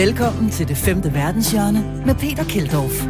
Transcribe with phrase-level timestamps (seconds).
[0.00, 3.06] Velkommen til det femte verdenshjørne med Peter Keldorf.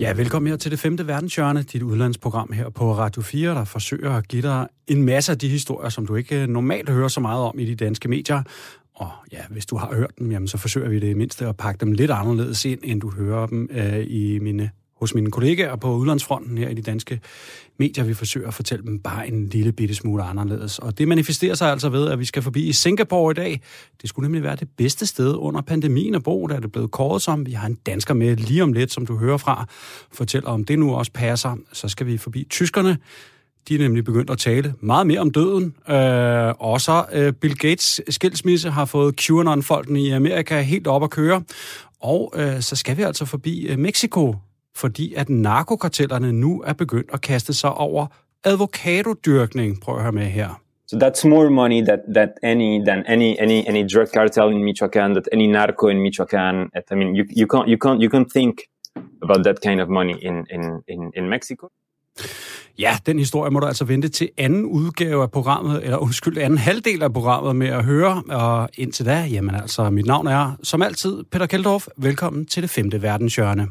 [0.00, 4.10] Ja, velkommen her til det femte verdenshjørne, dit udlandsprogram her på Radio 4, der forsøger
[4.10, 7.20] at give dig en masse af de historier, som du ikke øh, normalt hører så
[7.20, 8.42] meget om i de danske medier.
[8.94, 11.56] Og ja, hvis du har hørt dem, jamen, så forsøger vi det i mindste at
[11.56, 14.70] pakke dem lidt anderledes ind, end du hører dem øh, i mine
[15.04, 17.20] hos mine kollegaer på udlandsfronten her i de danske
[17.78, 18.04] medier.
[18.04, 20.78] Vi forsøger at fortælle dem bare en lille bitte smule anderledes.
[20.78, 23.60] Og det manifesterer sig altså ved, at vi skal forbi i Singapore i dag.
[24.02, 26.90] Det skulle nemlig være det bedste sted under pandemien at bo, der er det blevet
[26.90, 27.46] kåret som.
[27.46, 29.66] Vi har en dansker med lige om lidt, som du hører fra.
[30.12, 31.56] Fortæller om det nu også passer.
[31.72, 32.98] Så skal vi forbi tyskerne.
[33.68, 35.74] De er nemlig begyndt at tale meget mere om døden.
[35.88, 41.10] Øh, og så øh, Bill Gates skilsmisse har fået QAnon-folken i Amerika helt op at
[41.10, 41.42] køre.
[42.00, 44.36] Og øh, så skal vi altså forbi øh, Mexico,
[44.76, 48.06] fordi at narkokartellerne nu er begyndt at kaste sig over
[48.44, 49.80] advokatodyrkning.
[49.80, 50.60] Prøv at høre med her.
[50.86, 55.10] So that's more money that, that any than any any any drug cartel in Michoacan,
[55.10, 56.70] that any narco in Michoacan.
[56.90, 58.54] I mean, you, you can't you can't you can't think
[59.22, 61.68] about that kind of money in in in, in Mexico.
[62.78, 66.58] Ja, den historie må du altså vente til anden udgave af programmet, eller undskyld, anden
[66.58, 68.22] halvdel af programmet med at høre.
[68.28, 71.86] Og indtil da, jamen altså, mit navn er som altid Peter Keldorf.
[71.96, 73.68] Velkommen til det femte verdenshjørne.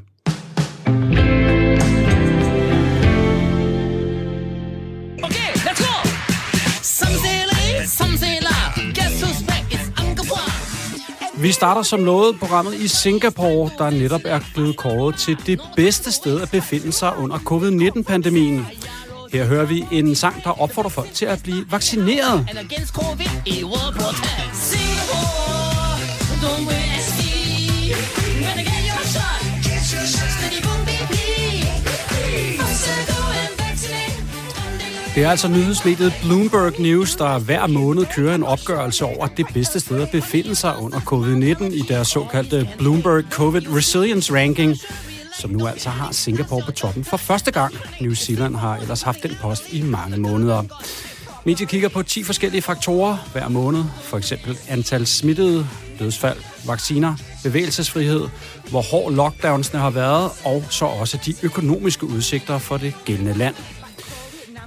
[11.44, 16.12] Vi starter som lovet programmet i Singapore, der netop er blevet kåret til det bedste
[16.12, 18.66] sted at befinde sig under covid-19-pandemien.
[19.32, 22.48] Her hører vi en sang, der opfordrer folk til at blive vaccineret.
[35.16, 39.80] Det er altså nyhedsmediet Bloomberg News, der hver måned kører en opgørelse over det bedste
[39.80, 44.78] sted at befinde sig under covid-19 i deres såkaldte Bloomberg COVID Resilience Ranking,
[45.40, 47.74] som nu altså har Singapore på toppen for første gang.
[48.02, 50.64] New Zealand har ellers haft den post i mange måneder.
[51.46, 55.68] Mediet kigger på 10 forskellige faktorer hver måned, for eksempel antal smittede,
[56.00, 56.38] dødsfald,
[56.68, 58.28] vacciner, bevægelsesfrihed,
[58.70, 63.56] hvor hård lockdownsene har været, og så også de økonomiske udsigter for det gældende land.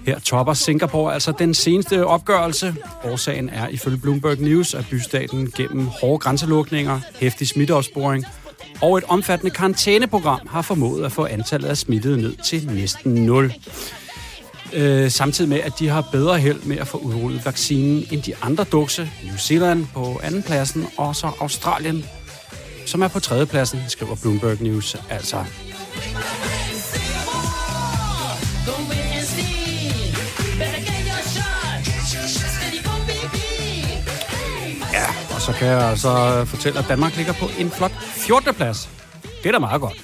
[0.07, 2.77] Her topper Singapore altså den seneste opgørelse.
[3.05, 8.25] Årsagen er ifølge Bloomberg News, at bystaten gennem hårde grænselukninger, hæftig smitteopsporing
[8.83, 13.55] og et omfattende karantæneprogram har formået at få antallet af smittede ned til næsten 0.
[14.73, 18.37] Øh, samtidig med, at de har bedre held med at få udrullet vaccinen end de
[18.43, 19.11] andre dukse.
[19.25, 22.05] New Zealand på anden pladsen, og så Australien,
[22.87, 25.45] som er på tredje pladsen, skriver Bloomberg News altså.
[35.47, 38.55] Så kan jeg altså fortælle, at Danmark ligger på en flot 14.
[38.55, 38.79] plads.
[39.43, 39.99] Det er da meget godt.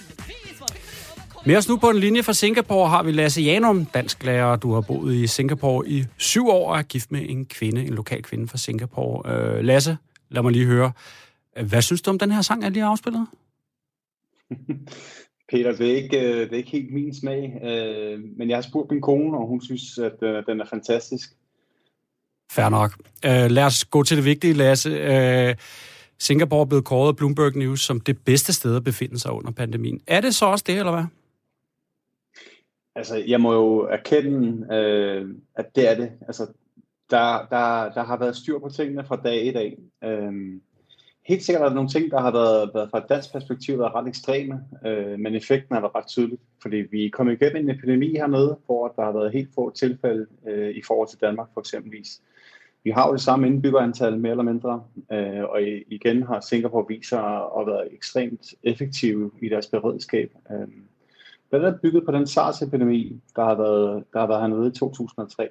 [1.46, 4.56] Med os nu på en linje fra Singapore har vi Lasse Janum, dansk lærer.
[4.56, 7.94] Du har boet i Singapore i syv år og er gift med en kvinde, en
[7.94, 9.32] lokal kvinde fra Singapore.
[9.32, 9.96] Øh, Lasse,
[10.30, 10.92] lad mig lige høre.
[11.68, 13.26] Hvad synes du om den her sang, jeg lige har afspillet?
[15.52, 18.62] Peter, det er, ikke, øh, det er ikke helt min smag, øh, men jeg har
[18.62, 21.32] spurgt min kone, og hun synes, at øh, den er fantastisk.
[22.54, 22.92] Fair nok.
[23.26, 24.90] Uh, lad os gå til det vigtige, Lasse.
[24.90, 25.54] Uh,
[26.18, 29.50] Singapore er blevet kåret af Bloomberg News som det bedste sted at befinde sig under
[29.50, 30.00] pandemien.
[30.06, 31.04] Er det så også det, eller hvad?
[32.94, 36.10] Altså, jeg må jo erkende, øh, at det er det.
[36.26, 36.46] Altså,
[37.10, 39.78] der, der, der har været styr på tingene fra dag i dag.
[40.04, 40.32] Øh,
[41.26, 43.94] helt sikkert er der nogle ting, der har været, været fra et dansk perspektiv været
[43.94, 47.76] ret ekstreme, øh, men effekten har været ret tydelig, fordi vi er kommet igennem en
[47.76, 51.60] epidemi hernede, hvor der har været helt få tilfælde øh, i forhold til Danmark for
[51.60, 52.20] eksempelvis.
[52.84, 54.82] Vi har jo det samme indbyggerantal, mere eller mindre,
[55.12, 60.30] øh, og igen har Singapore vist sig at være ekstremt effektive i deres beredskab.
[60.50, 60.68] Øh,
[61.50, 65.48] blandt andet bygget på den SARS-epidemi, der har været, der har været hernede i 2003.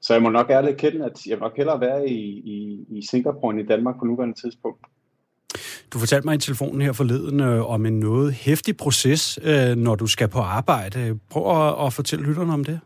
[0.00, 3.06] Så jeg må nok ærligt kende, at jeg må nok hellere være i, i, i
[3.10, 4.80] Singapore end i Danmark på nuværende tidspunkt.
[5.92, 9.94] Du fortalte mig i telefonen her forleden øh, om en noget hæftig proces, øh, når
[9.94, 11.18] du skal på arbejde.
[11.30, 12.80] Prøv at, at fortælle lytterne om det.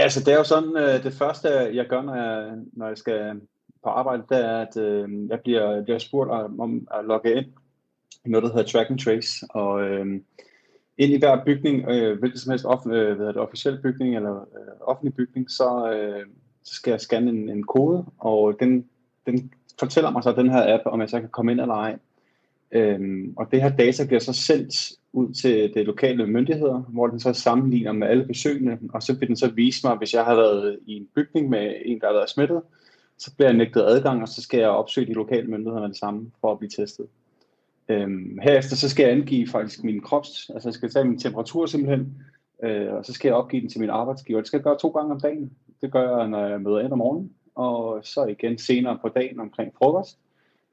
[0.00, 2.98] Ja, altså det er jo sådan, øh, det første jeg gør, når jeg, når jeg
[2.98, 3.40] skal
[3.84, 7.46] på arbejde, det er, at øh, jeg bliver, bliver spurgt om at logge ind
[8.24, 9.46] i noget, der hedder Track and Trace.
[9.50, 10.06] Og øh,
[10.98, 14.36] ind i hver bygning, øh, hvilket som helst off, øh, hvad det, officiel bygning eller
[14.40, 16.26] øh, offentlig bygning, så, øh,
[16.64, 18.88] så skal jeg scanne en, en kode, og den,
[19.26, 21.98] den fortæller mig så den her app, om jeg så kan komme ind eller ej.
[22.72, 27.20] Øhm, og det her data bliver så sendt ud til det lokale myndigheder, hvor den
[27.20, 30.34] så sammenligner med alle besøgende, og så vil den så vise mig, hvis jeg har
[30.34, 32.62] været i en bygning med en, der har været smittet,
[33.18, 35.96] så bliver jeg nægtet adgang, og så skal jeg opsøge de lokale myndigheder med det
[35.96, 37.06] samme for at blive testet.
[37.88, 41.66] Øhm, herefter så skal jeg angive faktisk min krops, altså jeg skal tage min temperatur
[41.66, 42.14] simpelthen,
[42.62, 44.40] øh, og så skal jeg opgive den til min arbejdsgiver.
[44.40, 45.52] Det skal jeg gøre to gange om dagen.
[45.80, 49.40] Det gør jeg, når jeg møder ind om morgenen, og så igen senere på dagen
[49.40, 50.18] omkring frokost.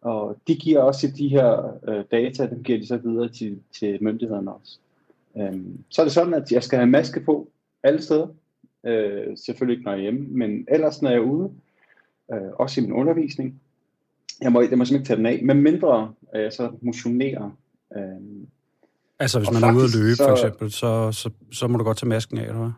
[0.02, 3.98] Og de giver også de her øh, data, dem giver de så videre til, til
[4.04, 4.78] myndighederne også.
[5.38, 7.50] Øhm, så er det sådan, at jeg skal have maske på
[7.84, 8.28] alle steder.
[8.86, 11.52] Øh, selvfølgelig ikke, når jeg er hjemme, men ellers, når jeg er ude,
[12.34, 13.62] øh, også i min undervisning,
[14.42, 17.54] jeg må, jeg må simpelthen ikke tage den af, men mindre øh, så motionere.
[17.98, 18.02] Øh,
[19.20, 21.84] altså hvis man er ude at løbe, så, for eksempel, så, så, så må du
[21.84, 22.72] godt tage masken af, eller hvad?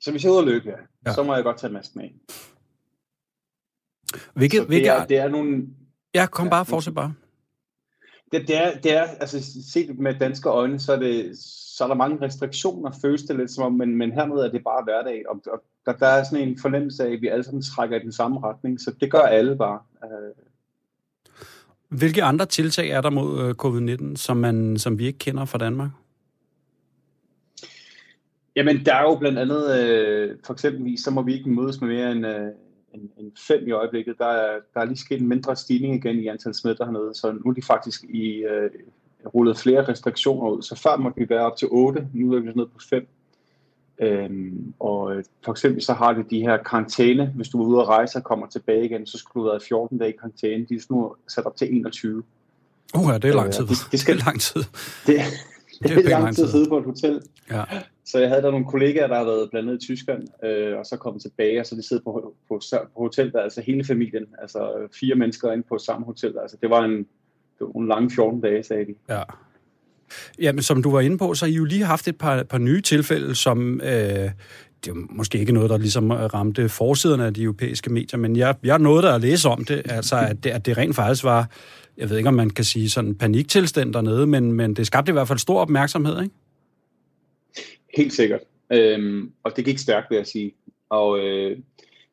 [0.00, 1.14] Så hvis jeg er ude at løbe, ja, ja.
[1.14, 2.14] så må jeg godt tage masken af.
[4.34, 5.66] Hvilket, det, hvilket, er, det er nogle...
[6.14, 7.14] Ja, kom ja, bare, fortsæt bare.
[8.32, 11.38] Det, det, er, det er, altså set med danske øjne, så er, det,
[11.76, 14.64] så er der mange restriktioner, føles det lidt som om, men, men hernede er det
[14.64, 17.62] bare hverdag, og, og der, der er sådan en fornemmelse af, at vi alle sammen
[17.62, 19.78] trækker i den samme retning, så det gør alle bare.
[20.04, 20.44] Øh.
[21.88, 25.58] Hvilke andre tiltag er der mod øh, covid-19, som, man, som vi ikke kender fra
[25.58, 25.90] Danmark?
[28.56, 31.88] Jamen, der er jo blandt andet, øh, for eksempelvis, så må vi ikke mødes med
[31.88, 32.48] mere end, øh,
[32.96, 34.18] en, en fem i øjeblikket.
[34.18, 37.32] Der er, der er lige sket en mindre stigning igen i antal smitter hernede, så
[37.32, 38.70] nu er de faktisk i øh,
[39.34, 40.62] rullet flere restriktioner ud.
[40.62, 43.08] Så før måtte vi være op til 8, nu er vi nede på 5.
[43.98, 47.32] Øhm, og øh, for eksempel så har de de her karantæne.
[47.36, 49.98] Hvis du er ude og rejse og kommer tilbage igen, så skulle du være 14
[49.98, 50.66] dage i karantæne.
[50.68, 52.22] De er nu sat op til 21.
[52.94, 53.62] Uh, ja, det er lang tid.
[53.62, 54.62] Øh, det, det, skal, det er lang tid.
[55.06, 55.20] Det,
[55.82, 57.20] det, er lang tid at sidde på et hotel.
[57.50, 57.64] Ja.
[58.04, 60.96] Så jeg havde der nogle kollegaer, der har været blandet i Tyskland, øh, og så
[60.96, 64.88] kommet tilbage, og så de sidder på, på, på hotel, der, altså hele familien, altså
[65.00, 66.34] fire mennesker inde på samme hotel.
[66.42, 66.96] Altså det var en,
[67.58, 68.94] det var en lang 14 dage, sagde de.
[69.08, 69.22] Ja.
[70.38, 72.58] Jamen, som du var inde på, så har I jo lige haft et par, par
[72.58, 73.80] nye tilfælde, som...
[73.80, 74.30] Øh,
[74.84, 78.54] det er måske ikke noget, der ligesom ramte forsiderne af de europæiske medier, men jeg,
[78.62, 81.48] jeg nåede at læse om det, altså at det, at det rent faktisk var,
[81.98, 85.12] jeg ved ikke, om man kan sige sådan paniktilstand dernede, men, men det skabte i
[85.12, 86.34] hvert fald stor opmærksomhed, ikke?
[87.96, 88.40] Helt sikkert.
[88.72, 90.52] Øhm, og det gik stærkt, vil jeg sige.
[90.88, 91.58] Og øh,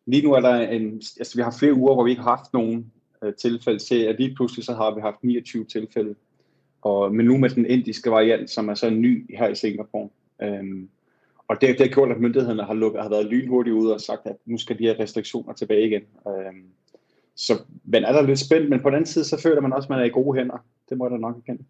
[0.06, 2.53] lige nu er der en, altså vi har flere uger, hvor vi ikke har haft
[2.53, 2.91] nogen
[3.24, 6.15] øh, tilfælde til, at lige pludselig så har vi haft 29 tilfælde
[6.83, 10.09] og, men nu med den indiske variant, som er så ny her i Singapore.
[10.41, 10.89] Øhm,
[11.47, 14.21] og det, det har gjort, at myndighederne har, lukket, har været lynhurtigt ude og sagt,
[14.25, 16.01] at nu skal de her restriktioner tilbage igen.
[16.27, 16.65] Øhm,
[17.35, 19.85] så man er der lidt spændt, men på den anden side, så føler man også,
[19.85, 20.57] at man er i gode hænder.
[20.89, 21.63] Det må jeg da nok erkende.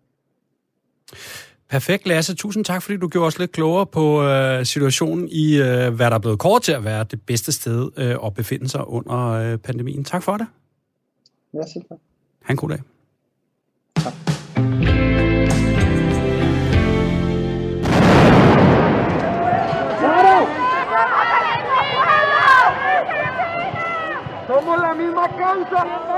[1.69, 2.35] Perfekt, Lasse.
[2.35, 6.15] Tusind tak, fordi du gjorde os lidt klogere på øh, situationen i, øh, hvad der
[6.15, 9.57] er blevet kort til at være det bedste sted øh, at befinde sig under øh,
[9.57, 10.03] pandemien.
[10.03, 10.47] Tak for det.
[11.53, 11.97] Ja, selv tak.
[12.43, 12.79] Ha' en god dag.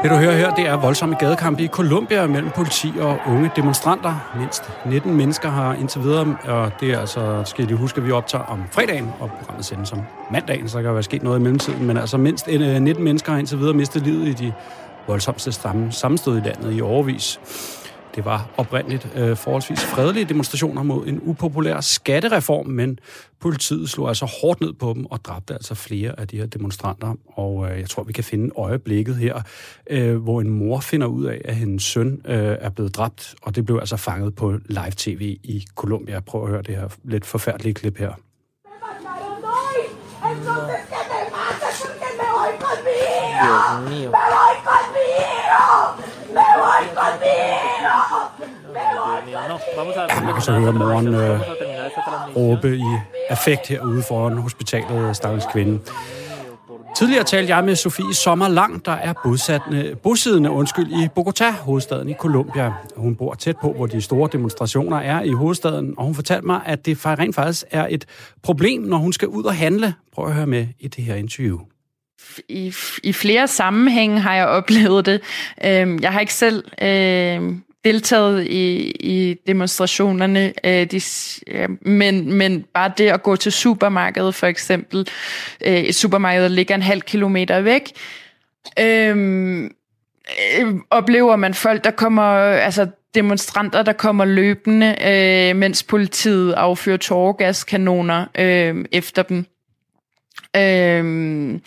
[0.04, 4.32] Det du hører her, det er voldsomme gadekampe i Colombia mellem politi og unge demonstranter.
[4.40, 8.12] Mindst 19 mennesker har indtil videre, og det er altså, skal I huske, at vi
[8.12, 11.42] optager om fredagen, og programmet sendes om mandagen, så der kan være sket noget i
[11.42, 14.54] mellemtiden, men altså mindst øh, 19 mennesker har indtil videre mistet livet i de
[15.08, 15.52] voldsomste
[15.92, 17.40] sammenstød i landet i overvis.
[18.16, 23.00] Det var oprindeligt øh, forholdsvis fredelige demonstrationer mod en upopulær skattereform, men
[23.42, 27.14] politiet slog altså hårdt ned på dem og dræbte altså flere af de her demonstranter.
[27.28, 29.42] Og øh, jeg tror, vi kan finde øjeblikket her,
[29.90, 33.56] øh, hvor en mor finder ud af, at hendes søn øh, er blevet dræbt, og
[33.56, 36.20] det blev altså fanget på live-tv i Colombia.
[36.20, 38.12] Prøv at høre det her lidt forfærdelige klip her.
[43.46, 44.12] Dios mío.
[44.12, 45.64] ¡Me voy conmigo!
[46.34, 47.55] ¡Me voy conmigo!
[50.26, 51.40] ¡Me voy så høre moren øh,
[52.36, 52.84] råbe i
[53.30, 55.80] affekt herude foran hospitalet, stakkels kvinde.
[56.98, 62.14] Tidligere talte jeg med Sofie Sommerlang, der er bosiddende, bosiddende undskyld, i Bogotá, hovedstaden i
[62.14, 62.74] Colombia.
[62.96, 66.62] Hun bor tæt på, hvor de store demonstrationer er i hovedstaden, og hun fortalte mig,
[66.66, 68.06] at det rent faktisk er et
[68.44, 69.94] problem, når hun skal ud og handle.
[70.14, 71.60] Prøv at høre med i det her interview
[72.50, 72.74] i,
[73.04, 75.22] i flere sammenhænge har jeg oplevet det.
[75.66, 81.02] Øh, jeg har ikke selv øh, deltaget i, i demonstrationerne, øh, de,
[81.48, 85.08] ja, men, men bare det at gå til supermarkedet for eksempel,
[85.66, 87.92] øh, et supermarked, der ligger en halv kilometer væk,
[88.80, 89.64] øh,
[90.60, 96.98] øh, oplever man folk, der kommer, altså demonstranter, der kommer løbende, øh, mens politiet affyrer
[96.98, 99.46] tårgaskanoner øh, efter dem.
[100.56, 101.60] Øh,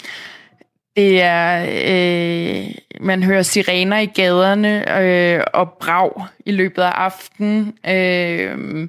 [0.99, 7.79] det er, øh, man hører sirener i gaderne øh, og brag i løbet af aftenen.
[7.89, 8.89] Øh,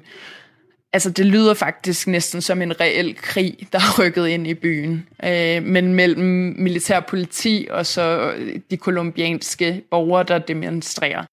[0.92, 5.06] altså det lyder faktisk næsten som en reel krig, der er rykket ind i byen.
[5.24, 8.32] Øh, men mellem militær politi og så
[8.70, 11.24] de kolumbianske borgere, der demonstrerer.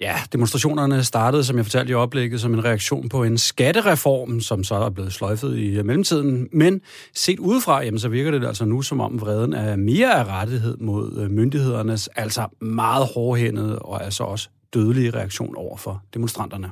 [0.00, 4.64] Ja, demonstrationerne startede, som jeg fortalte i oplægget, som en reaktion på en skattereform, som
[4.64, 6.48] så er blevet sløjfet i øh, mellemtiden.
[6.52, 6.80] Men
[7.14, 10.76] set udefra, jamen, så virker det altså nu, som om vreden er mere af rettighed
[10.76, 16.70] mod øh, myndighedernes, altså meget hårdhændede og altså også dødelige reaktion over for demonstranterne.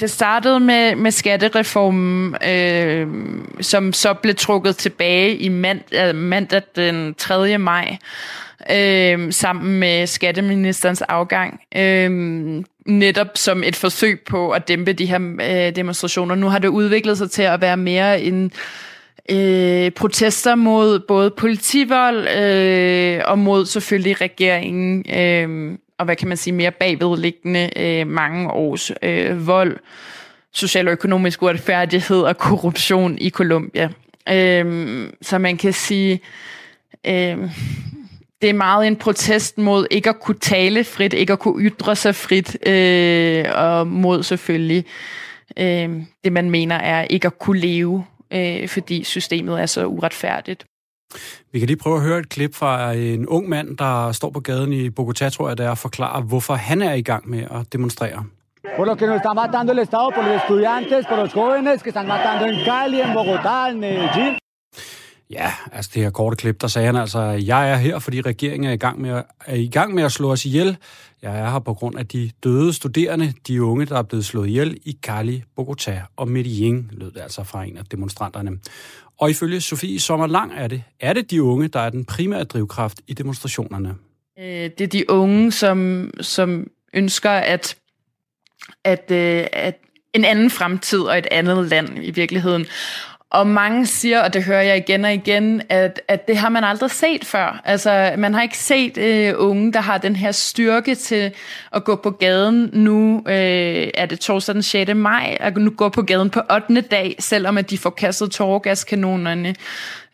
[0.00, 3.06] Det startede med, med skattereformen, øh,
[3.60, 7.58] som så blev trukket tilbage i mand, øh, mandag den 3.
[7.58, 7.96] maj
[8.72, 12.10] øh, sammen med skatteministerens afgang, øh,
[12.86, 16.34] netop som et forsøg på at dæmpe de her øh, demonstrationer.
[16.34, 18.52] Nu har det udviklet sig til at være mere en
[19.30, 26.36] øh, protester mod både politivold øh, og mod selvfølgelig regeringen, øh, og hvad kan man
[26.36, 29.78] sige, mere bagvedliggende øh, mange års øh, vold,
[30.52, 33.90] social og økonomisk uretfærdighed og korruption i Colombia.
[34.28, 36.20] Øh, så man kan sige,
[37.06, 37.38] øh,
[38.42, 41.96] det er meget en protest mod ikke at kunne tale frit, ikke at kunne ytre
[41.96, 44.84] sig frit, øh, og mod selvfølgelig
[45.56, 45.90] øh,
[46.24, 50.66] det, man mener er ikke at kunne leve, øh, fordi systemet er så uretfærdigt.
[51.52, 54.40] Vi kan lige prøve at høre et klip fra en ung mand, der står på
[54.40, 57.72] gaden i Bogotá, tror jeg, der og forklarer, hvorfor han er i gang med at
[57.72, 58.24] demonstrere.
[58.76, 61.90] Por lo que nos está matando el Estado, por los estudiantes, por los jóvenes que
[61.90, 64.38] están matando en Cali, en Bogotá, en Medellín.
[65.30, 68.68] Ja, altså det her korte klip, der sagde han altså, jeg er her, fordi regeringen
[68.68, 70.76] er i gang med at, er i gang med at slå os ihjel.
[71.22, 74.48] Jeg er her på grund af de døde studerende, de unge, der er blevet slået
[74.48, 78.50] ihjel i Cali, Bogotá og Medellin, lød det altså fra en af demonstranterne.
[79.18, 83.00] Og ifølge Sofie Sommerlang er det, er det de unge, der er den primære drivkraft
[83.06, 83.94] i demonstrationerne.
[84.38, 87.76] Øh, det er de unge, som, som ønsker at,
[88.84, 89.78] at, øh, at
[90.14, 92.66] en anden fremtid og et andet land i virkeligheden.
[93.30, 96.64] Og mange siger, og det hører jeg igen og igen, at, at det har man
[96.64, 97.60] aldrig set før.
[97.64, 101.32] Altså, man har ikke set øh, unge, der har den her styrke til
[101.72, 102.70] at gå på gaden.
[102.72, 104.94] Nu øh, er det torsdag den 6.
[104.94, 106.80] maj, at nu gå på gaden på 8.
[106.80, 109.54] dag, selvom at de får kastet tårgaskanonerne.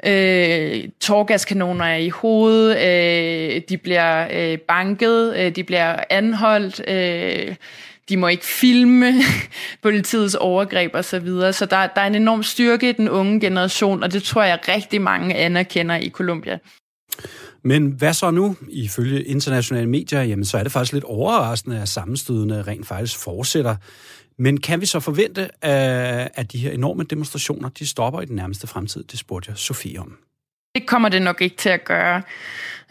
[0.06, 7.54] Øh, tårgaskanoner er i hovedet, øh, de bliver øh, banket, øh, de bliver anholdt, øh,
[8.08, 9.12] de må ikke filme
[9.82, 11.52] politiets overgreb og så videre.
[11.52, 14.58] Så der, der er en enorm styrke i den unge generation, og det tror jeg
[14.68, 16.58] rigtig mange anerkender i Colombia.
[17.62, 18.56] Men hvad så nu?
[18.68, 23.76] Ifølge internationale medier, jamen, så er det faktisk lidt overraskende, at sammenstødene rent faktisk fortsætter.
[24.38, 28.66] Men kan vi så forvente, at de her enorme demonstrationer, de stopper i den nærmeste
[28.66, 29.04] fremtid?
[29.04, 30.18] Det spurgte jeg Sofie om.
[30.74, 32.22] Det kommer det nok ikke til at gøre.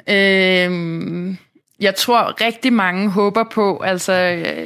[0.09, 1.35] Øh
[1.83, 4.13] jeg tror rigtig mange håber på, altså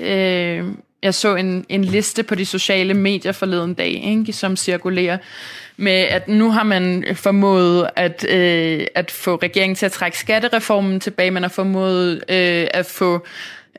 [0.02, 0.66] øh,
[1.04, 5.18] jeg så en, en liste på de sociale medier forleden dag, ikke, som cirkulerer
[5.78, 11.00] med, at nu har man formået at, øh, at få regeringen til at trække skattereformen
[11.00, 13.26] tilbage, man har formået øh, at få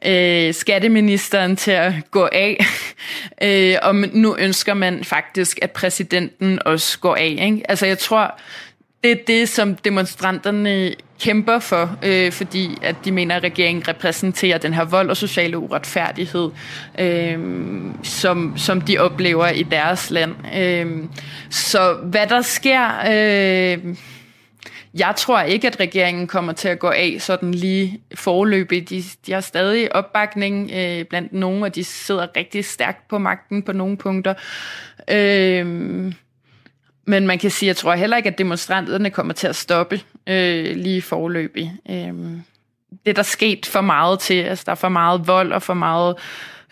[0.06, 2.64] øh, skatteministeren til at gå af,
[3.42, 7.38] øh, og nu ønsker man faktisk, at præsidenten også går af.
[7.40, 7.62] Ikke?
[7.68, 8.40] Altså jeg tror,
[9.04, 14.58] det er det, som demonstranterne kæmper for, øh, fordi at de mener, at regeringen repræsenterer
[14.58, 16.50] den her vold og sociale uretfærdighed,
[16.98, 17.38] øh,
[18.02, 20.34] som, som de oplever i deres land.
[20.56, 21.04] Øh,
[21.50, 22.90] så hvad der sker...
[23.10, 23.96] Øh,
[24.94, 28.90] jeg tror ikke, at regeringen kommer til at gå af sådan lige forløbig.
[28.90, 33.62] De, de har stadig opbakning øh, blandt nogen, og de sidder rigtig stærkt på magten
[33.62, 34.34] på nogle punkter.
[35.10, 36.12] Øh,
[37.08, 40.76] men man kan sige, jeg tror heller ikke, at demonstranterne kommer til at stoppe øh,
[40.76, 41.72] lige forløbig.
[41.90, 42.14] Øh,
[43.04, 44.34] det er der sket for meget til.
[44.34, 46.16] Altså, der er for meget vold og for meget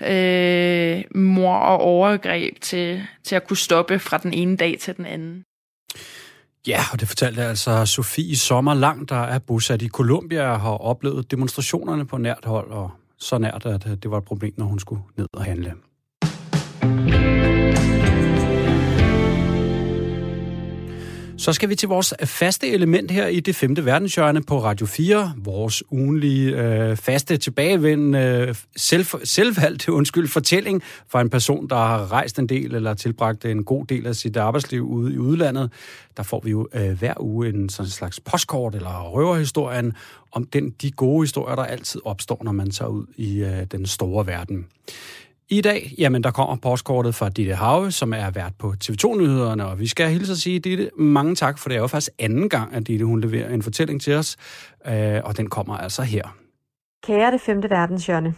[0.01, 5.07] øh, mor og overgreb til, til at kunne stoppe fra den ene dag til den
[5.07, 5.43] anden.
[6.67, 10.71] Ja, og det fortalte altså Sofie Sommer Lang, der er bosat i Colombia og har
[10.71, 14.79] oplevet demonstrationerne på nært hold, og så nært, at det var et problem, når hun
[14.79, 15.73] skulle ned og handle.
[21.39, 25.33] Så skal vi til vores faste element her i det femte verdenshjørne på Radio 4.
[25.37, 32.13] Vores ugenlige øh, faste tilbagevendende øh, selv, selvvalgte undskyld, fortælling fra en person, der har
[32.13, 35.73] rejst en del eller tilbragt en god del af sit arbejdsliv ude i udlandet.
[36.17, 39.93] Der får vi jo øh, hver uge en sådan slags postkort eller røverhistorien
[40.33, 43.87] om den, de gode historier, der altid opstår, når man tager ud i øh, den
[43.87, 44.67] store verden.
[45.49, 49.79] I dag, jamen, der kommer postkortet fra Ditte Have, som er vært på TV2-nyhederne, og
[49.79, 52.75] vi skal hilse at sige, Ditte, mange tak, for det er jo faktisk anden gang,
[52.75, 54.37] at Ditte, hun leverer en fortælling til os,
[54.87, 56.37] øh, og den kommer altså her.
[57.07, 58.35] Kære det femte verdenshjørne.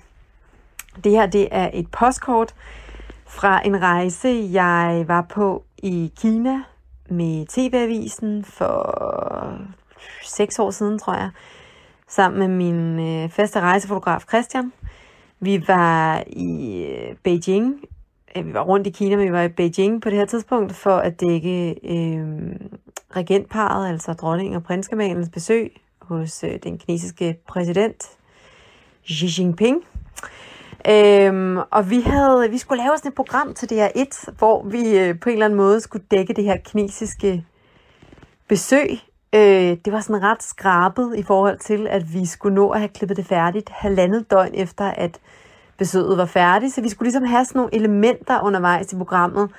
[1.05, 2.55] Det her, det er et postkort
[3.27, 6.63] fra en rejse, jeg var på i Kina
[7.11, 9.59] med TV-avisen for
[10.25, 11.31] seks år siden, tror jeg,
[12.09, 14.73] sammen med min øh, faste rejsefotograf Christian.
[15.41, 17.85] Vi var i øh, Beijing.
[18.37, 20.75] Øh, vi var rundt i Kina, men vi var i Beijing på det her tidspunkt
[20.75, 22.57] for at dække øh,
[23.17, 28.07] regentparet, altså dronning og prinskemalens besøg hos øh, den kinesiske præsident
[29.07, 29.85] Xi Jinping.
[30.89, 35.21] Øhm, og vi havde, vi skulle lave sådan et program til DR1, hvor vi øh,
[35.21, 37.45] på en eller anden måde skulle dække det her kinesiske
[38.49, 38.91] besøg.
[39.35, 42.89] Øh, det var sådan ret skrabet i forhold til, at vi skulle nå at have
[42.89, 45.21] klippet det færdigt halvandet døgn efter, at
[45.79, 46.75] besøget var færdigt.
[46.75, 49.51] Så vi skulle ligesom have sådan nogle elementer undervejs i programmet.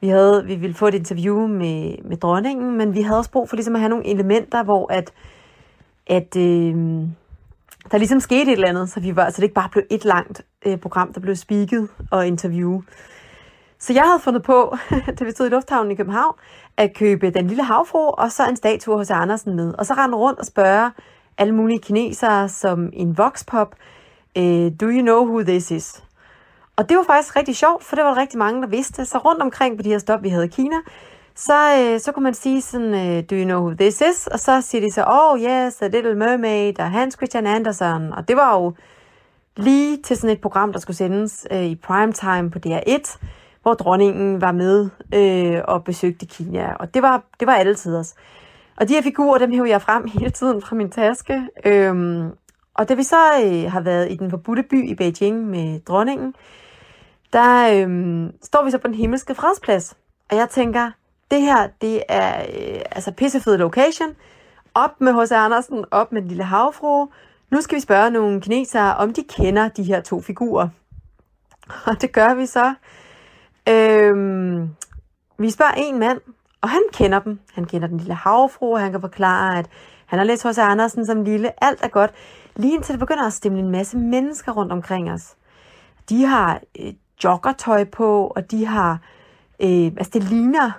[0.00, 3.48] Vi, havde, vi ville få et interview med, med dronningen, men vi havde også brug
[3.48, 5.12] for ligesom at have nogle elementer, hvor at,
[6.06, 6.74] at øh,
[7.90, 10.04] der ligesom skete et eller andet, så, vi var, så det ikke bare blev et
[10.04, 12.82] langt øh, program, der blev speaket og interview.
[13.78, 14.76] Så jeg havde fundet på,
[15.18, 16.34] da vi stod i lufthavnen i København,
[16.76, 19.74] at købe den lille havfru, og så en statue hos Andersen med.
[19.78, 20.90] Og så rende rundt og spørge
[21.38, 23.74] alle mulige kinesere som en voxpop,
[24.38, 26.04] øh, do you know who this is?
[26.76, 29.04] Og det var faktisk rigtig sjovt, for det var der rigtig mange, der vidste.
[29.04, 30.76] Så rundt omkring på de her stop, vi havde i Kina,
[31.34, 34.26] så, øh, så kunne man sige sådan, øh, do you know who this is?
[34.26, 38.12] Og så siger de så, oh yes, A Little Mermaid og Hans Christian Andersen.
[38.12, 38.72] Og det var jo
[39.56, 43.18] lige til sådan et program, der skulle sendes øh, i primetime på DR1,
[43.66, 46.74] hvor dronningen var med øh, og besøgte Kina.
[46.74, 48.14] Og det var, det var altid os.
[48.76, 51.48] Og de her figurer, dem hævde jeg frem hele tiden fra min taske.
[51.64, 52.30] Øhm,
[52.74, 56.34] og da vi så øh, har været i den forbudte by i Beijing med dronningen,
[57.32, 59.96] der øh, står vi så på den himmelske fredsplads.
[60.30, 60.90] Og jeg tænker,
[61.30, 64.08] det her, det er øh, altså pissefed location.
[64.74, 65.32] Op med H.C.
[65.32, 67.06] Andersen, op med den lille havfru.
[67.50, 70.68] Nu skal vi spørge nogle kinesere, om de kender de her to figurer.
[71.86, 72.74] Og det gør vi så.
[73.68, 74.68] Øhm,
[75.38, 76.20] vi spørger en mand,
[76.60, 77.40] og han kender dem.
[77.54, 79.68] Han kender den lille havfru, og han kan forklare, at
[80.06, 81.64] han har læst hos Andersen som lille.
[81.64, 82.12] Alt er godt.
[82.56, 85.36] Lige indtil det begynder at stemme en masse mennesker rundt omkring os.
[86.08, 86.92] De har øh,
[87.24, 89.00] joggertøj på, og de har...
[89.60, 90.70] Øh, altså, det ligner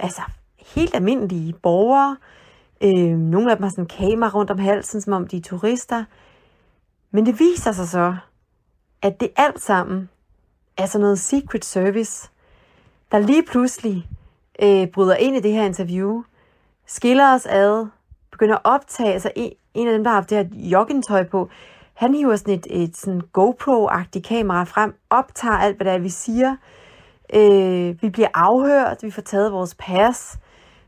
[0.00, 0.22] altså,
[0.74, 2.16] helt almindelige borgere.
[2.80, 5.40] Øh, nogle af dem har sådan en kamera rundt om halsen, som om de er
[5.40, 6.04] turister.
[7.10, 8.16] Men det viser sig så,
[9.02, 10.08] at det alt sammen
[10.82, 12.30] er sådan noget secret service,
[13.12, 14.08] der lige pludselig
[14.62, 16.22] øh, bryder ind i det her interview,
[16.86, 17.86] skiller os ad,
[18.30, 21.48] begynder at optage, altså en, en af dem, der har haft det her joggingtøj på,
[21.94, 26.08] han hiver sådan et, et sådan GoPro-agtigt kamera frem, optager alt, hvad der er, vi
[26.08, 26.56] siger.
[27.34, 30.38] Øh, vi bliver afhørt, vi får taget vores pas,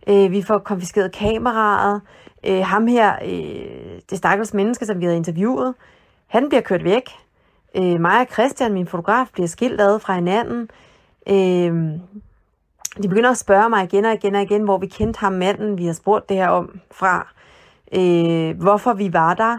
[0.06, 2.00] øh, vi får konfiskeret kameraet.
[2.46, 5.74] Øh, ham her, øh, det stakkels menneske, som vi havde interviewet,
[6.26, 7.10] han bliver kørt væk.
[7.76, 10.68] Øh, mig og Christian, min fotograf, bliver skilt ad fra hinanden.
[11.28, 12.00] Øh,
[13.02, 15.78] de begynder at spørge mig igen og igen og igen, hvor vi kendte ham manden,
[15.78, 17.34] vi har spurgt det her om fra.
[17.94, 19.58] Øh, hvorfor vi var der.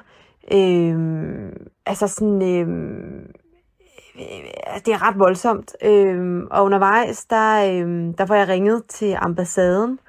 [0.51, 1.51] Øh,
[1.85, 2.41] altså sådan...
[2.41, 2.67] Øh,
[4.15, 5.75] øh det er ret voldsomt.
[5.83, 9.99] Øhm, og undervejs, der, øhm, der får jeg ringet til ambassaden.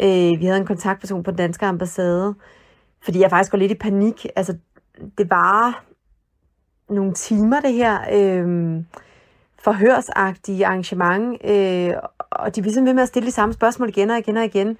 [0.00, 2.34] Øh, vi havde en kontaktperson på den danske ambassade,
[3.04, 4.26] fordi jeg faktisk går lidt i panik.
[4.36, 4.56] Altså,
[5.18, 5.84] det var
[6.90, 8.82] nogle timer, det her øh,
[9.64, 11.92] forhørsagtige arrangement, øh,
[12.30, 14.44] og de bliver simpelthen ved med at stille de samme spørgsmål igen og igen og
[14.44, 14.78] igen.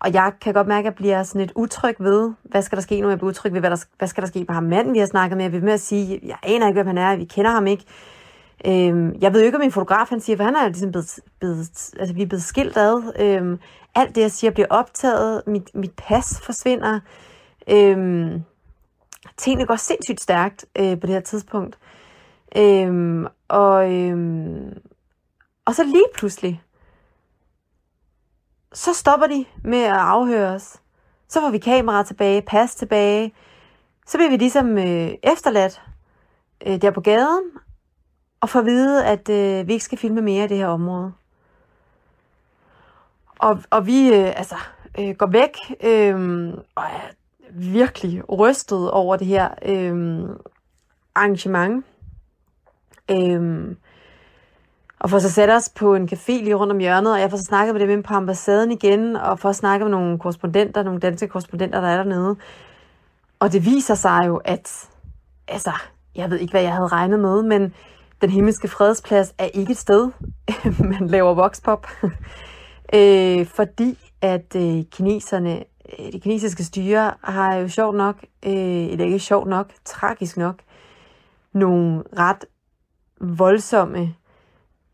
[0.00, 2.82] Og jeg kan godt mærke, at jeg bliver sådan lidt utryg ved, hvad skal der
[2.82, 3.08] ske nu?
[3.08, 5.06] Jeg bliver utryg ved, hvad, der, hvad skal der ske med ham manden, vi har
[5.06, 5.44] snakket med.
[5.44, 7.84] Jeg vil med at sige, jeg aner ikke, hvem han er, vi kender ham ikke.
[8.66, 11.18] Øhm, jeg ved jo ikke, om min fotograf han siger, for han er ligesom blevet,
[11.38, 11.58] blevet,
[11.98, 13.12] altså, vi er blevet skilt ad.
[13.20, 13.58] Øhm,
[13.94, 15.42] alt det, jeg siger, bliver optaget.
[15.46, 17.00] Mit, mit pas forsvinder.
[17.70, 18.42] Øhm,
[19.36, 21.78] tingene går sindssygt stærkt øh, på det her tidspunkt.
[22.56, 24.78] Øhm, og, øhm,
[25.64, 26.62] og så lige pludselig,
[28.72, 30.76] så stopper de med at afhøre os.
[31.28, 33.34] Så får vi kamera tilbage, pas tilbage.
[34.06, 35.82] Så bliver vi ligesom øh, efterladt
[36.66, 37.50] øh, der på gaden,
[38.40, 41.12] og får at vide, at øh, vi ikke skal filme mere i det her område.
[43.38, 44.56] Og, og vi øh, altså,
[44.98, 47.10] øh, går væk øh, og er
[47.52, 50.28] virkelig rystet over det her øh,
[51.14, 51.84] arrangement.
[53.10, 53.76] Øh,
[55.00, 57.36] og får så sat os på en café lige rundt om hjørnet, og jeg får
[57.36, 61.28] så snakket med dem på ambassaden igen, og får snakket med nogle korrespondenter, nogle danske
[61.28, 62.36] korrespondenter, der er dernede.
[63.38, 64.88] Og det viser sig jo, at
[65.48, 65.72] altså,
[66.14, 67.74] jeg ved ikke, hvad jeg havde regnet med, men
[68.20, 70.10] den himmelske fredsplads er ikke et sted,
[70.90, 71.86] man laver voxpop.
[72.94, 75.64] øh, fordi at øh, kineserne,
[75.98, 80.54] det de kinesiske styre har jo sjovt nok, øh, eller ikke sjovt nok, tragisk nok,
[81.52, 82.44] nogle ret
[83.20, 84.14] voldsomme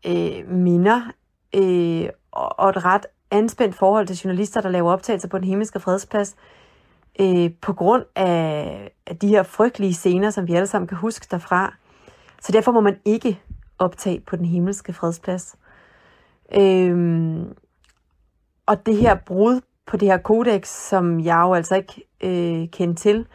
[0.05, 1.11] øh, minder
[1.55, 6.35] øh, og et ret anspændt forhold til journalister, der laver optagelser på den himmelske fredsplads,
[7.19, 11.27] øh, på grund af, af de her frygtelige scener, som vi alle sammen kan huske
[11.31, 11.73] derfra.
[12.41, 13.41] Så derfor må man ikke
[13.79, 15.55] optage på den himmelske fredsplads.
[16.55, 17.37] Øh,
[18.65, 23.01] og det her brud på det her kodex, som jeg jo altså ikke øh, kendte
[23.01, 23.25] til,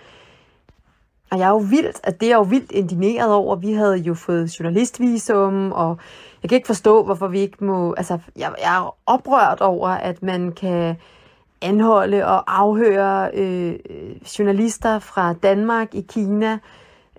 [1.32, 3.56] og jeg er jo vildt, at det er jo vildt indineret over.
[3.56, 5.98] Vi havde jo fået journalistvisum, og
[6.42, 7.94] jeg kan ikke forstå, hvorfor vi ikke må...
[7.96, 10.96] Altså, jeg, jeg er oprørt over, at man kan
[11.62, 13.74] anholde og afhøre øh,
[14.38, 16.58] journalister fra Danmark i Kina.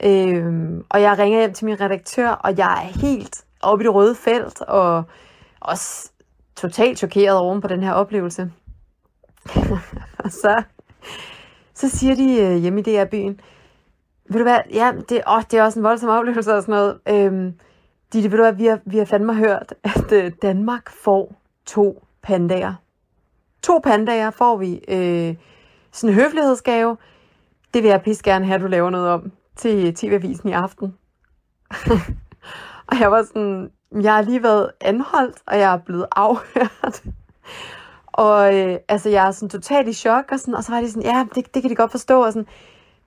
[0.03, 3.95] Øh, og jeg ringer hjem til min redaktør, og jeg er helt oppe i det
[3.95, 5.03] røde felt, og
[5.61, 6.11] også
[6.55, 8.51] totalt chokeret oven på den her oplevelse.
[10.23, 10.63] og så,
[11.73, 13.39] så siger de øh, hjemme i DR-byen,
[14.29, 16.99] ved du hvad, ja, det, åh, det er også en voldsom oplevelse og sådan noget.
[17.09, 17.53] Øhm,
[18.13, 22.03] Ditte, ved du hvad, vi har, vi har fandme hørt, at øh, Danmark får to
[22.21, 22.73] pandager.
[23.63, 24.81] To pandager får vi.
[24.87, 25.35] Øh,
[25.93, 26.97] sådan en høflighedsgave.
[27.73, 30.97] Det vil jeg pisse gerne have, at du laver noget om til TV-avisen i aften.
[32.89, 37.03] og jeg var sådan, jeg har lige været anholdt, og jeg er blevet afhørt
[38.13, 40.91] og øh, altså, jeg er sådan totalt i chok, og, sådan, og så var de
[40.91, 42.47] sådan, ja, det, det kan de godt forstå, og sådan,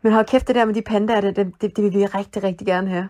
[0.02, 2.66] men hold kæft, det der med de pandaer, det, det, det vil vi rigtig, rigtig
[2.66, 3.08] gerne have.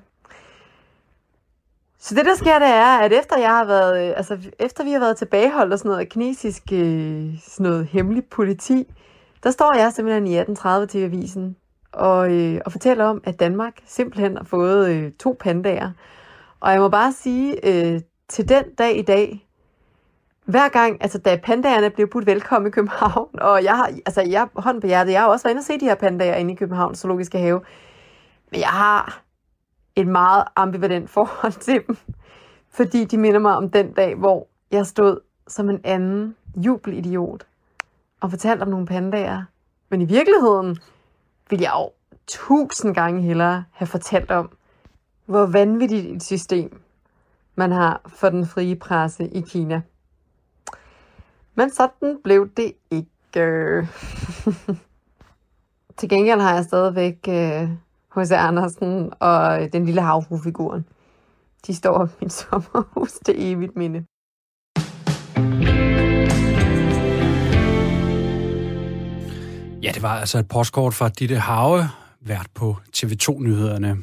[1.99, 4.93] Så det, der sker, det er, at efter jeg har været, øh, altså efter vi
[4.93, 8.95] har været tilbageholdt og sådan noget kinesisk, øh, sådan noget hemmelig politi,
[9.43, 11.57] der står jeg simpelthen i 1830 til avisen
[11.93, 15.91] og, øh, og fortæller om, at Danmark simpelthen har fået øh, to pandaer.
[16.61, 19.46] Og jeg må bare sige, øh, til den dag i dag,
[20.47, 24.49] hver gang, altså da pandaerne blev budt velkommen i København, og jeg har, altså jeg,
[24.55, 26.57] hånd på hjertet, jeg har også været inde og se de her pandaer inde i
[26.57, 27.61] København Zoologiske Have,
[28.51, 29.23] men jeg har
[29.97, 31.97] et meget ambivalent forhold til dem,
[32.71, 37.47] fordi de minder mig om den dag, hvor jeg stod som en anden jubelidiot
[38.21, 39.43] og fortalte om nogle pandaer.
[39.89, 40.79] Men i virkeligheden
[41.51, 41.91] ville jeg jo
[42.27, 44.51] tusind gange hellere have fortalt om,
[45.25, 46.81] hvor vanvittigt et system
[47.55, 49.83] man har for den frie presse i Kina.
[51.57, 53.09] Men sådan blev det ikke.
[55.99, 57.19] Til gengæld har jeg stadigvæk
[58.17, 58.33] H.C.
[58.33, 60.87] Øh, Andersen og den lille havfrufiguren.
[61.67, 64.05] De står i mit sommerhus til evigt minde.
[69.83, 71.89] Ja, det var altså et postkort fra Ditte Have,
[72.21, 73.97] vært på TV2-nyhederne.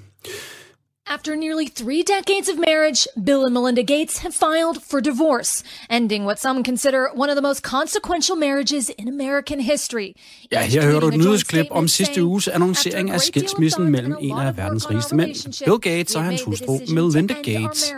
[1.08, 6.24] After nearly three decades of marriage, Bill and Melinda Gates have filed for divorce, ending
[6.24, 10.14] what some consider one of the most consequential marriages in American history.
[10.52, 14.58] Ja, her hører du et nyhedsklip om sidste uges annoncering af skilsmissen mellem en af
[14.58, 17.94] verdens rigeste mænd, Bill Gates og hans hustru Melinda Gates.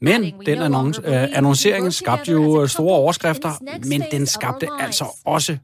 [0.00, 3.50] Men den annonce, øh, annoncering skabte jo øh, store overskrifter,
[3.86, 5.56] men den skabte altså også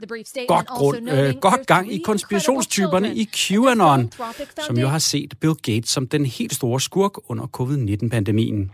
[0.49, 4.12] godt, grund, øh, godt gang i konspirationstyperne i QAnon,
[4.66, 8.70] som jo har set Bill Gates som den helt store skurk under covid-19-pandemien.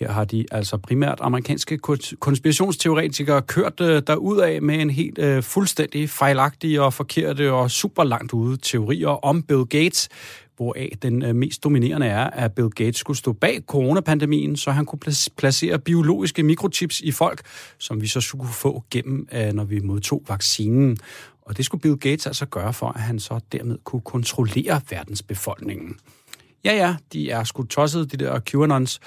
[0.00, 1.78] Her har de altså primært amerikanske
[2.20, 8.04] konspirationsteoretikere kørt øh, derud af med en helt øh, fuldstændig fejlagtig og forkerte og super
[8.04, 10.08] langt ude teorier om Bill Gates,
[10.56, 14.86] hvoraf den øh, mest dominerende er, at Bill Gates skulle stå bag coronapandemien, så han
[14.86, 14.98] kunne
[15.36, 17.42] placere biologiske mikrochips i folk,
[17.78, 20.98] som vi så skulle få gennem, øh, når vi modtog vaccinen.
[21.42, 25.96] Og det skulle Bill Gates altså gøre for, at han så dermed kunne kontrollere verdensbefolkningen.
[26.64, 29.00] Ja, ja, de er sgu tosset, de der QAnons.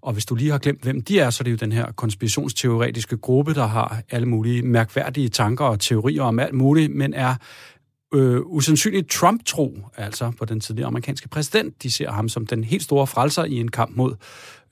[0.00, 1.92] Og hvis du lige har glemt, hvem de er, så er det jo den her
[1.92, 7.34] konspirationsteoretiske gruppe, der har alle mulige mærkværdige tanker og teorier om alt muligt, men er
[8.14, 11.82] øh, usandsynligt Trump-tro, altså på den tidligere amerikanske præsident.
[11.82, 14.14] De ser ham som den helt store frelser i en kamp mod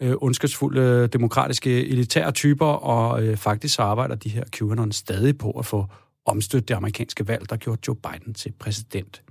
[0.01, 5.51] øh, ondskabsfulde demokratiske elitære typer, og øh, faktisk så arbejder de her QAnon stadig på
[5.51, 5.87] at få
[6.27, 9.23] omstødt det amerikanske valg, der gjorde Joe Biden til præsident.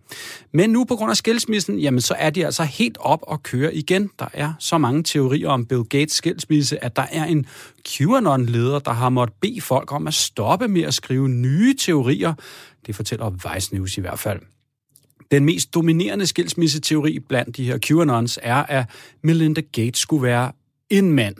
[0.53, 3.75] Men nu på grund af skilsmissen, jamen så er de altså helt op og køre
[3.75, 4.09] igen.
[4.19, 7.45] Der er så mange teorier om Bill Gates skilsmisse, at der er en
[7.87, 12.33] QAnon-leder, der har måttet bede folk om at stoppe med at skrive nye teorier.
[12.85, 14.39] Det fortæller Vice News i hvert fald.
[15.31, 18.85] Den mest dominerende skilsmisseteori blandt de her QAnons er, at
[19.23, 20.51] Melinda Gates skulle være
[20.89, 21.35] en mand.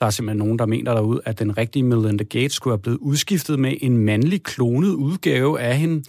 [0.00, 2.98] Der er simpelthen nogen, der mener derude, at den rigtige Melinda Gates skulle have blevet
[2.98, 6.04] udskiftet med en mandlig klonet udgave af hende.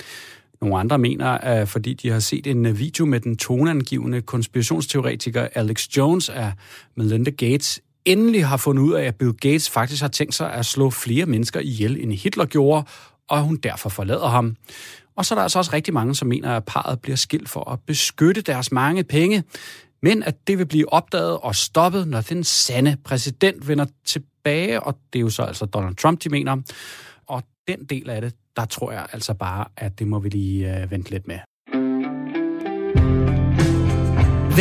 [0.62, 5.88] Nogle andre mener, at fordi de har set en video med den toneangivende konspirationsteoretiker Alex
[5.98, 6.52] Jones, at
[6.96, 10.66] Melinda Gates endelig har fundet ud af, at Bill Gates faktisk har tænkt sig at
[10.66, 12.88] slå flere mennesker ihjel, end Hitler gjorde,
[13.30, 14.56] og hun derfor forlader ham.
[15.16, 17.72] Og så er der altså også rigtig mange, som mener, at parret bliver skilt for
[17.72, 19.44] at beskytte deres mange penge.
[20.04, 24.98] men at det vil blive opdaget og stoppet, når den sande præsident vender tilbage, og
[25.14, 26.58] det er jo så altså Donald Trump, de mener.
[27.28, 30.82] Og den del af det, der tror jeg altså bare, at det må vi lige
[30.82, 31.40] øh, vente lidt med.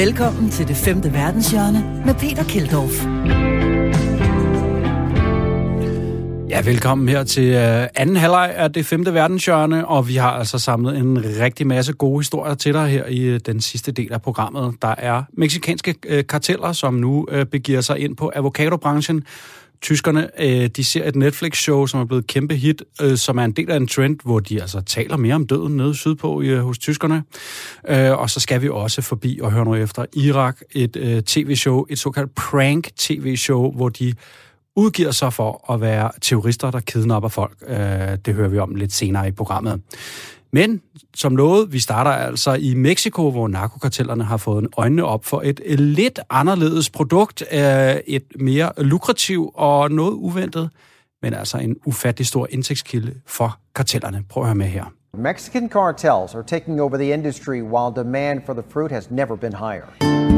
[0.04, 3.67] Velkommen til det femte verdenshjørne med Peter Kildorf.
[6.50, 10.58] Ja, velkommen her til øh, anden halvleg af det femte verdenshjørne, og vi har altså
[10.58, 14.22] samlet en rigtig masse gode historier til dig her i øh, den sidste del af
[14.22, 14.74] programmet.
[14.82, 19.24] Der er meksikanske øh, karteller, som nu begiver sig ind på avocadobranchen.
[19.82, 20.28] Tyskerne,
[20.68, 22.82] de ser et Netflix-show, som er blevet kæmpe hit,
[23.14, 25.94] som er en del af en trend, hvor de altså taler mere om døden nede
[25.94, 27.22] sydpå hos tyskerne.
[28.14, 32.34] Og så skal vi også forbi og høre noget efter Irak, et tv-show, et såkaldt
[32.34, 34.12] prank-tv-show, hvor de
[34.78, 37.56] udgiver sig for at være terrorister, der kidnapper folk.
[37.66, 37.78] Øh,
[38.26, 39.80] det hører vi om lidt senere i programmet.
[40.52, 40.80] Men
[41.16, 45.42] som lovet, vi starter altså i Mexico, hvor narkokartellerne har fået en øjnene op for
[45.44, 50.70] et lidt anderledes produkt, øh, et mere lukrativ og noget uventet,
[51.22, 54.24] men altså en ufattelig stor indtægtskilde for kartellerne.
[54.28, 54.84] Prøv at høre med her.
[55.18, 59.52] Mexican cartels are taking over the industry while demand for the fruit has never been
[59.52, 60.37] higher.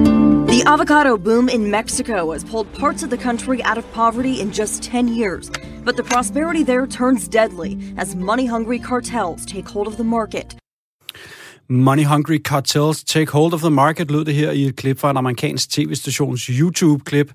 [0.60, 4.52] The avocado boom in Mexico has pulled parts of the country out of poverty in
[4.52, 5.50] just 10 years.
[5.84, 10.54] But the prosperity there turns deadly as money hungry cartels take hold of the market.
[11.68, 15.10] Money Hungry Cartels Take Hold of the Market lød det her i et klip fra
[15.10, 17.32] en amerikansk tv-stations YouTube-klip.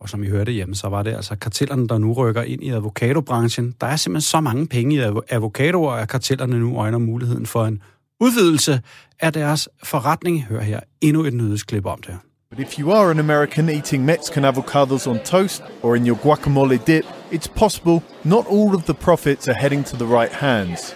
[0.00, 2.70] Og som I hørte hjemme, så var det altså kartellerne, der nu rykker ind i
[2.70, 3.74] avocadobranchen.
[3.80, 4.98] Der er simpelthen så mange penge i
[5.30, 7.82] avocadoer, at kartellerne nu øjner muligheden for en
[8.20, 8.80] udvidelse
[9.20, 10.44] af deres forretning.
[10.44, 12.18] Hør her endnu et nyhedsklip om det.
[12.48, 16.78] But if you are an American eating Mexican avocados on toast or in your guacamole
[16.84, 20.94] dip, it's possible not all of the profits are heading to the right hands.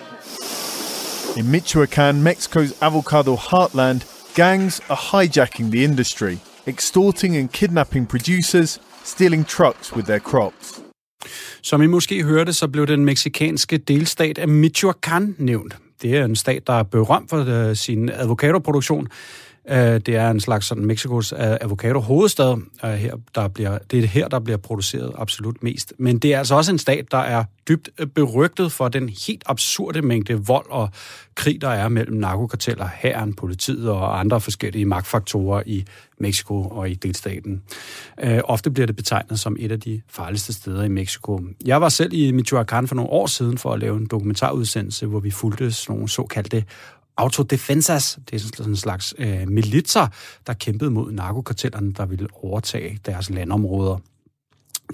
[1.37, 9.45] In Michoacan, Mexico's avocado heartland, gangs are hijacking the industry, extorting and kidnapping producers, stealing
[9.45, 10.81] trucks with their crops.
[11.63, 15.77] Som I måske hørte, så blev den meksikanske delstat af Michoacán nævnt.
[16.03, 19.11] Det er en stat, der er berømt for uh, sin avocadoproduktion, Øh,
[19.71, 22.57] Øh, det er en slags sådan Mexikos øh, avocado-hovedstad.
[22.85, 25.93] Øh, her, der bliver, det er her, der bliver produceret absolut mest.
[25.99, 30.03] Men det er altså også en stat, der er dybt berygtet for den helt absurde
[30.03, 30.91] mængde vold og
[31.35, 35.85] krig, der er mellem narkokarteller, hæren, politiet og andre forskellige magtfaktorer i
[36.19, 37.63] Mexico og i delstaten.
[38.23, 41.41] Øh, ofte bliver det betegnet som et af de farligste steder i Mexico.
[41.65, 45.21] Jeg var selv i Michoacán for nogle år siden for at lave en dokumentarudsendelse, hvor
[45.21, 46.65] vi fulgte sådan nogle såkaldte
[47.21, 50.07] autodefensas, det er sådan en slags øh, militser,
[50.47, 53.99] der kæmpede mod narkokartellerne, der ville overtage deres landområder.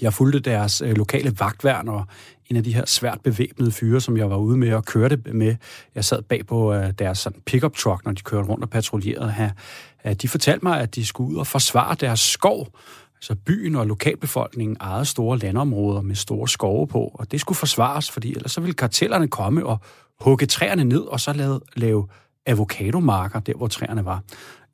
[0.00, 2.06] Jeg fulgte deres øh, lokale vagtværn og
[2.46, 5.56] en af de her svært bevæbnede fyre, som jeg var ude med og kørte med.
[5.94, 9.32] Jeg sad bag på øh, deres sådan, pickup truck, når de kørte rundt og patruljerede
[9.32, 9.50] her.
[10.06, 12.68] Øh, de fortalte mig, at de skulle ud og forsvare deres skov.
[13.16, 18.10] Altså byen og lokalbefolkningen ejede store landområder med store skove på, og det skulle forsvares,
[18.10, 19.78] fordi ellers så ville kartellerne komme og
[20.20, 22.08] hugge træerne ned og så lave, lave
[22.46, 24.22] avocadomarker, der hvor træerne var.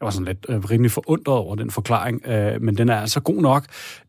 [0.01, 3.21] Jeg var sådan lidt øh, rimelig forundret over den forklaring, øh, men den er altså
[3.21, 3.65] god nok.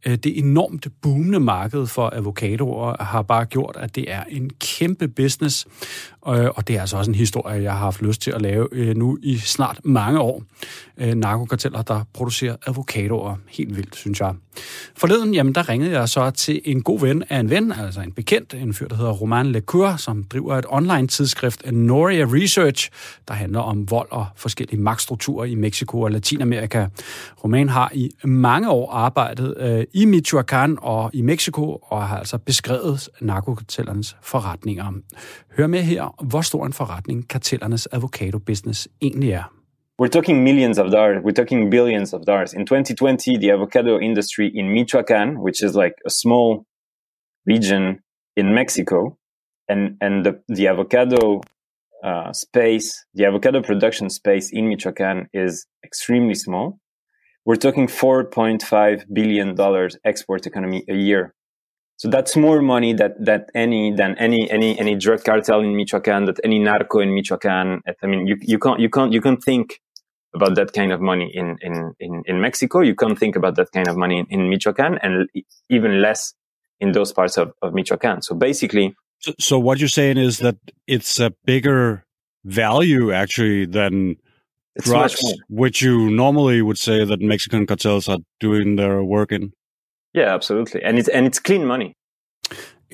[0.06, 5.08] Øh, det enormt boomende marked for avocadoer har bare gjort, at det er en kæmpe
[5.08, 5.68] business,
[6.28, 8.68] øh, og det er altså også en historie, jeg har haft lyst til at lave
[8.72, 10.44] øh, nu i snart mange år.
[10.98, 13.36] Øh, narkokarteller, der producerer avocadoer.
[13.50, 14.34] Helt vildt, synes jeg.
[14.98, 18.12] Forleden, jamen, der ringede jeg så til en god ven af en ven, altså en
[18.12, 22.90] bekendt, en fyr, der hedder Roman Lecour, som driver et online tidsskrift, Noria Research,
[23.28, 26.88] der handler om vold og forskellige magtstrukturer i Mexico og Latinamerika.
[27.44, 32.38] Roman har i mange år arbejdet øh, i Michoacán og i Mexico, og har altså
[32.38, 34.92] beskrevet narkokartellernes forretninger.
[35.58, 39.54] Hør med her, hvor stor en forretning kartellernes avocado-business egentlig er.
[40.02, 41.24] We're talking millions of dollars.
[41.26, 42.54] We're talking billions of dollars.
[42.54, 46.66] In 2020, the avocado industry in Michoacan, which is like a small
[47.46, 47.84] region
[48.38, 48.98] in Mexico,
[49.70, 51.42] and and the the avocado
[52.04, 56.68] uh, space, the avocado production space in Michoacan is extremely small.
[57.46, 61.34] We're talking 4.5 billion dollars export economy a year.
[61.98, 66.26] So that's more money that that any than any any any drug cartel in Michoacan,
[66.26, 67.82] that any narco in Michoacan.
[68.02, 69.80] I mean, you you can't you can't you can't think
[70.36, 72.82] about that kind of money in in in, in Mexico.
[72.82, 75.30] You can't think about that kind of money in, in Michoacan, and
[75.70, 76.34] even less
[76.80, 78.22] in those parts of, of Michoacan.
[78.22, 82.06] So basically, so, so what you're saying is that it's a bigger
[82.44, 84.18] value actually than
[84.80, 89.54] drugs, which you normally would say that Mexican cartels are doing their work in.
[90.18, 91.94] Yeah, absolutely, and it's and it's clean money.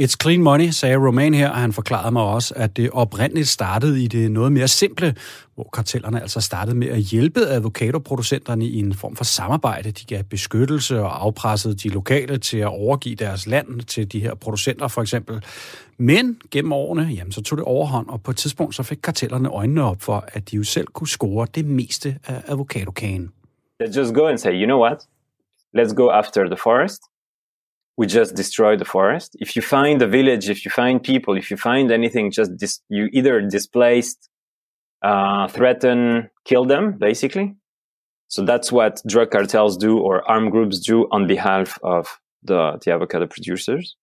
[0.01, 4.03] It's clean money, sagde Romain her, og han forklarede mig også, at det oprindeligt startede
[4.03, 5.15] i det noget mere simple,
[5.55, 9.91] hvor kartellerne altså startede med at hjælpe avocadoproducenterne i en form for samarbejde.
[9.91, 14.35] De gav beskyttelse og afpressede de lokale til at overgive deres land til de her
[14.35, 15.43] producenter for eksempel.
[15.97, 19.49] Men gennem årene, jamen, så tog det overhånd, og på et tidspunkt så fik kartellerne
[19.49, 23.31] øjnene op for, at de jo selv kunne score det meste af avocadokagen.
[23.83, 24.97] Let's just go and say, you know what?
[25.73, 27.01] Let's go after the forest
[27.99, 29.35] we just destroy the forest.
[29.41, 32.79] If you find a village, if you find people, if you find anything, just dis-
[32.87, 34.29] you either displaced,
[35.01, 37.57] uh, threaten, kill them, basically.
[38.29, 42.07] So that's what drug cartels do or armed groups do on behalf of
[42.41, 43.97] the, the avocado producers.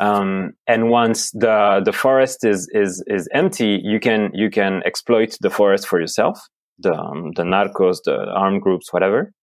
[0.00, 5.36] Um, and once the, the forest is, is, is empty, you can, you can exploit
[5.42, 6.40] the forest for yourself,
[6.78, 9.34] the, um, the narcos, the armed groups, whatever.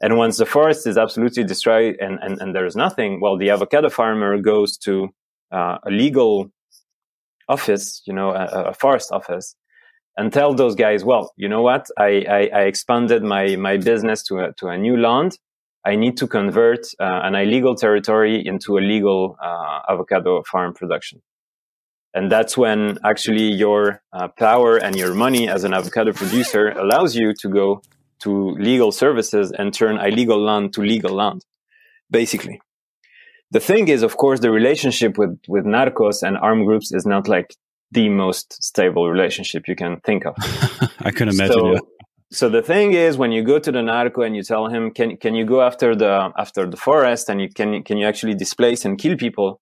[0.00, 3.88] And once the forest is absolutely destroyed and, and, and there's nothing, well, the avocado
[3.88, 5.08] farmer goes to
[5.50, 6.50] uh, a legal
[7.48, 9.54] office, you know, a, a, forest office,
[10.16, 11.86] and tell those guys, well, you know what?
[11.98, 15.38] I, I, I expanded my, my business to a, to a new land.
[15.84, 21.22] I need to convert uh, an illegal territory into a legal uh, avocado farm production.
[22.12, 27.14] And that's when actually your uh, power and your money as an avocado producer allows
[27.14, 27.82] you to go
[28.26, 28.34] to
[28.70, 31.40] legal services and turn illegal land to legal land,
[32.10, 32.60] basically.
[33.52, 37.28] The thing is, of course, the relationship with, with narcos and armed groups is not
[37.28, 37.54] like
[37.92, 40.34] the most stable relationship you can think of.
[41.08, 41.52] I can imagine.
[41.52, 41.80] So, yeah.
[42.32, 45.16] so the thing is, when you go to the narco and you tell him, "Can
[45.16, 48.84] can you go after the after the forest and you can can you actually displace
[48.84, 49.60] and kill people?"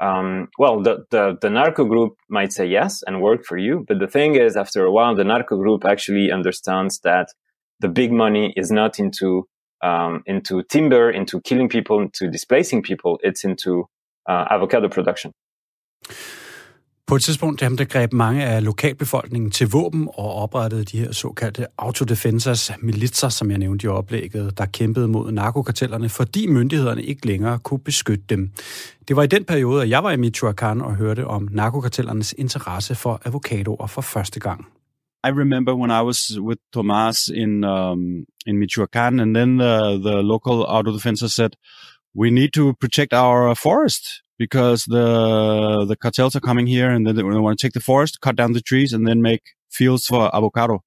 [0.00, 4.00] Um, well, the, the the narco group might say yes and work for you, but
[4.00, 7.28] the thing is, after a while, the narco group actually understands that
[7.84, 9.30] the big money is not into
[9.88, 13.12] um, into timber, into killing people, into displacing people.
[13.28, 13.72] It's into
[14.30, 15.32] uh, avocado production.
[17.06, 21.12] På et tidspunkt jamen, der greb mange af lokalbefolkningen til våben og oprettede de her
[21.12, 27.26] såkaldte autodefensers, militser, som jeg nævnte i oplægget, der kæmpede mod narkokartellerne, fordi myndighederne ikke
[27.26, 28.50] længere kunne beskytte dem.
[29.08, 32.94] Det var i den periode, at jeg var i Michoacán og hørte om narkokartellernes interesse
[32.94, 34.66] for avocadoer for første gang.
[35.24, 40.16] I remember when I was with Tomas in um, in Michoacan, and then the, the
[40.22, 41.56] local auto defense said,
[42.12, 47.16] "We need to protect our forest because the the cartels are coming here, and then
[47.16, 50.34] they want to take the forest, cut down the trees, and then make fields for
[50.36, 50.84] avocado."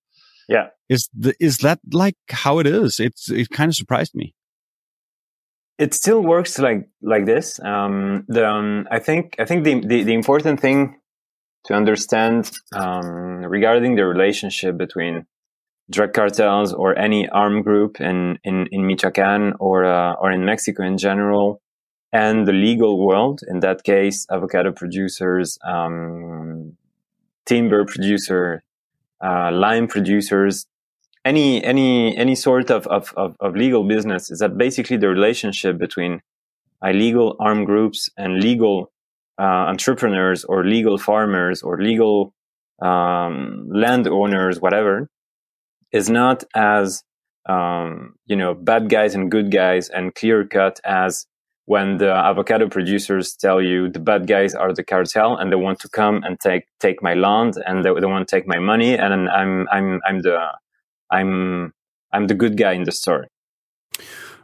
[0.47, 2.99] Yeah, is the, is that like how it is?
[2.99, 4.35] It's it kind of surprised me.
[5.79, 7.59] It still works like like this.
[7.59, 10.99] Um, the um, I think I think the, the the important thing
[11.67, 15.25] to understand um, regarding the relationship between
[15.89, 20.83] drug cartels or any armed group in in, in Michoacan or uh, or in Mexico
[20.83, 21.61] in general,
[22.11, 23.41] and the legal world.
[23.47, 26.77] In that case, avocado producers, um,
[27.45, 28.63] timber producer,
[29.23, 30.65] uh, lime producers,
[31.25, 35.77] any any any sort of, of, of, of legal business is that basically the relationship
[35.77, 36.21] between
[36.81, 38.91] illegal armed groups and legal
[39.39, 42.33] uh, entrepreneurs or legal farmers or legal
[42.81, 45.09] um, landowners, whatever,
[45.91, 47.03] is not as
[47.47, 51.25] um, you know bad guys and good guys and clear cut as
[51.65, 55.79] when the avocado producers tell you the bad guys are the cartel and they want
[55.79, 58.97] to come and take take my land and they, they want to take my money
[58.97, 60.37] and I'm I'm I'm the
[61.11, 61.73] I'm
[62.13, 63.27] I'm the good guy in the story.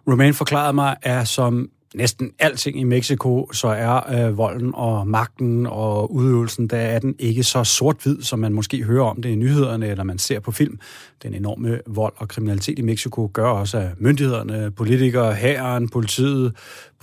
[0.05, 5.65] Romain forklarede mig, er som næsten alting i Mexico, så er øh, volden og magten
[5.65, 9.35] og udøvelsen, der er den ikke så sort-hvid, som man måske hører om det i
[9.35, 10.79] nyhederne, eller man ser på film.
[11.23, 16.53] Den enorme vold og kriminalitet i Mexico gør også, at myndighederne, politikere, hæren, politiet,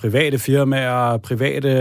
[0.01, 1.71] private firmaer, private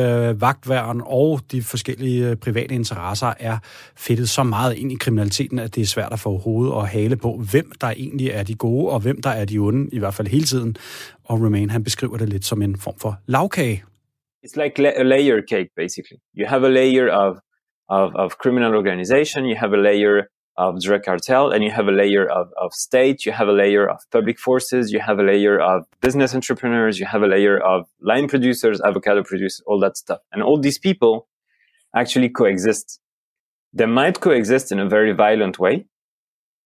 [0.41, 3.59] vagtværn og de forskellige øh, private interesser er
[3.97, 7.17] fedtet så meget ind i kriminaliteten, at det er svært at få hovedet og hale
[7.17, 10.15] på, hvem der egentlig er de gode, og hvem der er de onde, i hvert
[10.15, 10.77] fald hele tiden.
[11.25, 13.85] Og Romain, han beskriver det lidt som en form for lavkage.
[14.47, 16.19] It's like a layer cake, basically.
[16.35, 17.37] You have a layer of,
[17.89, 20.23] of, of criminal organization, you have a layer
[20.57, 23.89] of drug cartel and you have a layer of, of state, you have a layer
[23.89, 27.87] of public forces, you have a layer of business entrepreneurs, you have a layer of
[28.01, 30.21] lime producers, avocado producers, all that stuff.
[30.33, 31.29] And all these people
[31.95, 33.01] actually coexist.
[33.73, 35.87] They might coexist in a very violent way,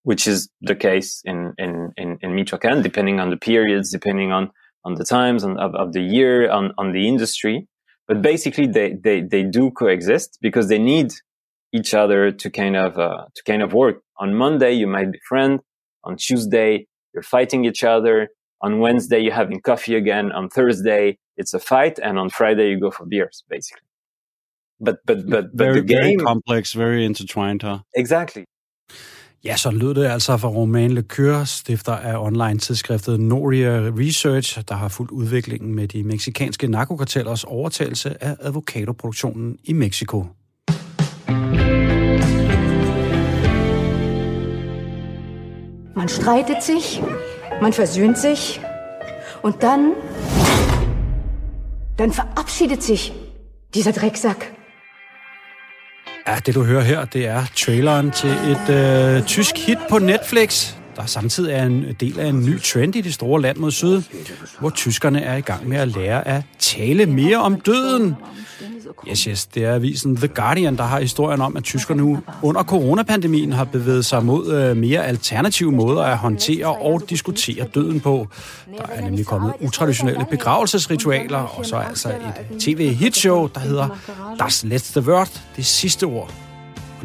[0.04, 4.50] which is the case in, in, in, in Michoacan, depending on the periods, depending on,
[4.84, 7.66] on the times of, of the year, on, on the industry.
[8.06, 11.12] But basically they, they, they do coexist because they need
[11.72, 14.02] each other to kind of uh, to kind of work.
[14.18, 15.60] On Monday, you might be friends.
[16.04, 18.28] On Tuesday, you're fighting each other.
[18.60, 20.30] On Wednesday, you're having coffee again.
[20.32, 23.88] On Thursday, it's a fight, and on Friday, you go for beers, basically.
[24.80, 27.80] but but but but very, the game very complex, very intertwined, huh?
[27.94, 28.44] exactly.
[29.44, 34.88] Ja, så lød det altså fra Romain Lecure, stifter af online-tidsskriftet Noria Research, der har
[34.88, 40.26] fulgt udviklingen med de meksikanske narkokartellers overtagelse af advokatoproduktionen i Mexico.
[45.96, 47.02] Man streitet sich,
[47.62, 48.60] man versöhnt sich
[49.42, 49.92] und dann,
[51.98, 53.12] dann verabschiedet sich
[53.74, 54.63] dieser Drecksack.
[56.26, 60.74] Ja, det du hører her, det er traileren til et øh, tysk hit på Netflix,
[60.96, 64.02] der samtidig er en del af en ny trend i det store land mod syd,
[64.60, 68.14] hvor tyskerne er i gang med at lære at tale mere om døden.
[69.08, 72.62] Yes, yes, det er avisen The Guardian, der har historien om, at tyskerne nu under
[72.62, 78.28] coronapandemien har bevæget sig mod øh, mere alternative måder at håndtere og diskutere døden på.
[78.78, 83.88] Der er nemlig kommet utraditionelle begravelsesritualer, og så altså et tv-hitshow, der hedder
[84.38, 86.43] Das letzte Wort, det sidste ord.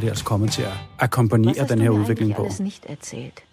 [0.04, 2.44] Er altså kommet til at akkompagnere den her udvikling på.
[2.60, 3.44] nicht erzählt.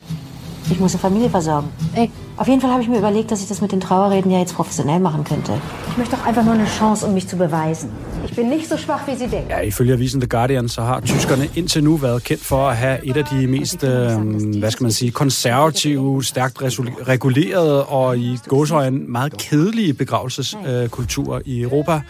[0.71, 1.69] Ich muss eine Familie versorgen.
[1.95, 4.39] Ey, auf jeden Fall habe ich mir überlegt, dass ich das mit den Trauerreden ja
[4.39, 5.53] jetzt professionell machen könnte.
[5.91, 7.91] Ich möchte doch einfach nur eine Chance, um mich zu beweisen.
[8.25, 9.51] Ich bin nicht so schwach, wie Sie denken.
[9.51, 12.99] Ja, ifølge avisen The Guardian, så har tyskerne indtil nu været kendt for at have
[13.07, 16.63] et af de mest, øh, hvad skal man sige, konservative, stærkt
[17.09, 22.01] regulerede og i gåsøjne meget kedelige begravelseskulturer i Europa.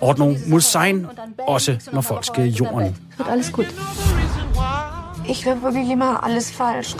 [0.00, 1.06] Ordnung muss sein,
[1.46, 2.96] også når folk skal i jorden.
[3.30, 3.66] Alles gut.
[5.28, 6.96] Ich höre wirklich immer alles falsch.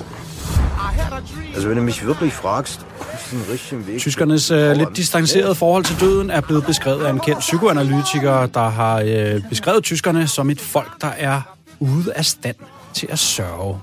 [1.54, 2.86] Also wenn du mich wirklich fragst,
[3.30, 3.98] den.
[3.98, 8.68] Tyskernes øh, lidt distancerede forhold til døden er blevet beskrevet af en kendt psykoanalytiker, der
[8.68, 11.40] har øh, beskrevet tyskerne som et folk, der er
[11.80, 12.56] ude af stand
[12.94, 13.80] til at sørge.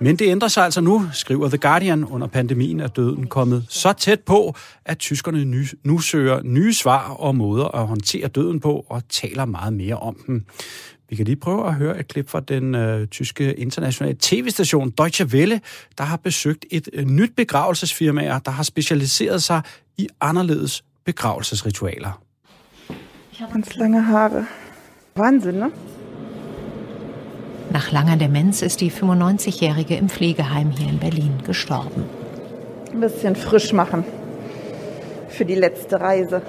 [0.00, 2.04] Men det ændrer sig altså nu, skriver The Guardian.
[2.04, 4.54] Under pandemien er døden kommet så tæt på,
[4.84, 9.44] at tyskerne nu, nu søger nye svar og måder at håndtere døden på og taler
[9.44, 10.44] meget mere om dem.
[11.08, 15.24] Vi kan lige prøve at høre et klip fra den øh, tyske internationale tv-station Deutsche
[15.24, 15.60] Welle,
[15.98, 19.62] der har besøgt et øh, nyt begravelsesfirma, der har specialiseret sig
[19.96, 22.22] i anderledes begravelsesritualer.
[23.32, 24.46] Ich habe ganz lange Haare.
[25.14, 25.70] Wahnsinn, ne?
[27.70, 32.04] Nach langer Demenz ist die 95-Jährige im Pflegeheim hier in Berlin gestorben.
[32.92, 34.04] Ein bisschen frisch machen.
[35.28, 36.42] Für die letzte Reise.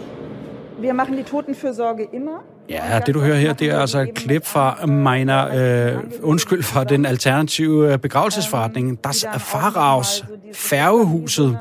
[0.79, 2.43] Wir machen die Totenfürsorge immer.
[2.69, 5.47] Ja, det du hører her, det er altså et klip fra Meiner,
[5.95, 11.59] øh, undskyld, fra den alternative øh, begravelsesforretning, Das Faraos, færgehuset.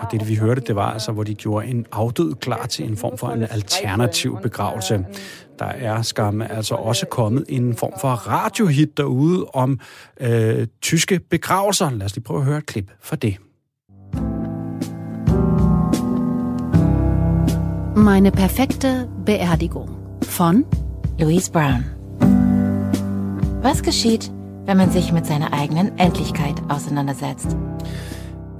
[0.00, 2.96] Og det, vi hørte, det var altså, hvor de gjorde en afdød klar til en
[2.96, 5.04] form for en alternativ begravelse.
[5.58, 9.80] Der er skam altså også kommet en form for radiohit derude om
[10.20, 11.90] øh, tyske begravelser.
[11.90, 13.36] Lad os lige prøve at høre et klip fra det.
[17.96, 20.64] Meine perfekte Beerdigung von
[21.18, 21.84] Louise Brown.
[23.62, 24.30] Was geschieht,
[24.66, 27.56] wenn man sich mit seiner eigenen Endlichkeit auseinandersetzt?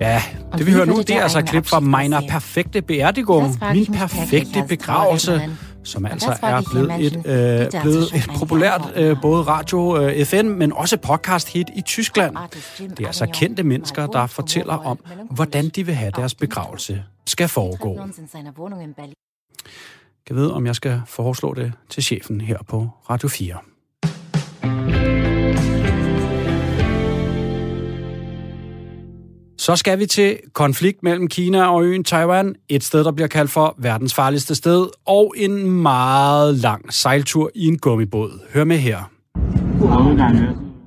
[0.01, 0.23] Ja,
[0.59, 5.43] det vi hører nu, det er altså klip fra Meiner perfekte Beerdigung, min perfekte begravelse,
[5.85, 10.73] som altså er blevet et, øh, blevet et populært øh, både radio øh, FN, men
[10.73, 12.37] også podcast hit i Tyskland.
[12.79, 14.99] Det er altså kendte mennesker, der fortæller om,
[15.31, 17.99] hvordan de vil have deres begravelse skal foregå.
[20.29, 23.57] Jeg ved, om jeg skal foreslå det til chefen her på Radio 4.
[29.59, 33.51] Så skal vi til konflikt mellem Kina og øen Taiwan, et sted, der bliver kaldt
[33.51, 38.41] for verdens farligste sted, og en meget lang sejltur i en gummibåd.
[38.55, 39.11] Hør med her.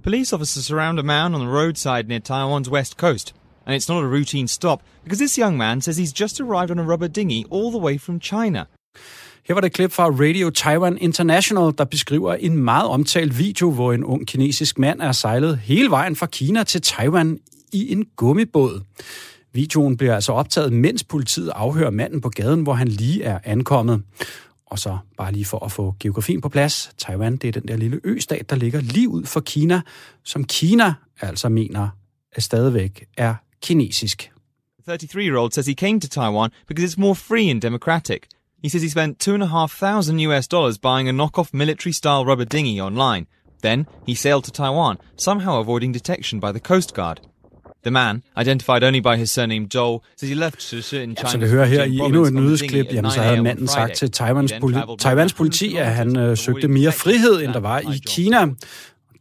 [0.04, 3.36] Police officers surround a man on the roadside near Taiwan's west coast.
[3.66, 6.80] And it's not a routine stop, because this young man says he's just arrived on
[6.80, 8.68] a rubber dinghy all the way from China.
[9.48, 13.72] Her var det et klip fra Radio Taiwan International, der beskriver en meget omtalt video,
[13.72, 17.40] hvor en ung kinesisk mand er sejlet hele vejen fra Kina til Taiwan
[17.74, 18.82] i en gummibåd.
[19.54, 24.04] Videoen bliver altså optaget, mens politiet afhører manden på gaden, hvor han lige er ankommet.
[24.66, 26.92] Og så bare lige for at få geografien på plads.
[26.98, 29.82] Taiwan, det er den der lille østat, der ligger lige ud for Kina,
[30.24, 31.88] som Kina altså mener
[32.32, 34.32] at stadigvæk er kinesisk.
[34.90, 38.24] 33-year-old says he came to Taiwan because it's more free and democratic.
[38.64, 42.24] He says he spent two and a half thousand US dollars buying a knockoff military-style
[42.26, 43.26] rubber dinghy online.
[43.62, 47.18] Then he sailed to Taiwan, somehow avoiding detection by the Coast Guard.
[47.84, 51.38] The man, identified only by his surname Joel, says he left Shishi in Ja, så
[51.38, 54.52] det hører her i endnu et nyhedsklip, jamen så 9 havde manden sagt til Taiwans,
[54.54, 58.46] poli- Taiwans politi, at han øh, søgte mere frihed, end der var i Kina.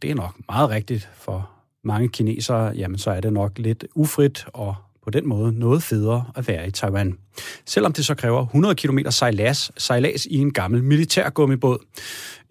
[0.01, 1.49] Det er nok meget rigtigt for
[1.83, 2.71] mange kinesere.
[2.75, 6.67] Jamen så er det nok lidt ufrit og på den måde noget federe at være
[6.67, 7.17] i Taiwan.
[7.65, 11.77] Selvom det så kræver 100 km sejlads, sejlads i en gammel militærgummibåd.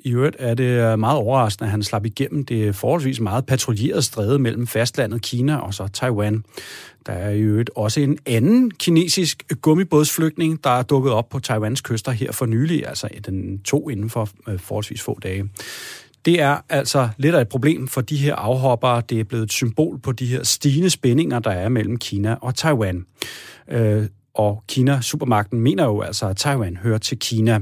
[0.05, 4.03] I øvrigt er det øh, meget overraskende, at han slap igennem det forholdsvis meget patruljerede
[4.03, 6.45] stræde mellem fastlandet Kina og så Taiwan.
[7.07, 11.81] Der er i øvrigt også en anden kinesisk gummibådsflygtning, der er dukket op på Taiwans
[11.81, 15.49] kyster her for nylig, altså den to inden for øh, forholdsvis få dage.
[16.25, 19.03] Det er altså lidt af et problem for de her afhoppere.
[19.09, 22.55] Det er blevet et symbol på de her stigende spændinger, der er mellem Kina og
[22.55, 23.07] Taiwan.
[23.69, 27.61] Øh, og Kina, supermagten, mener jo altså, at Taiwan hører til Kina.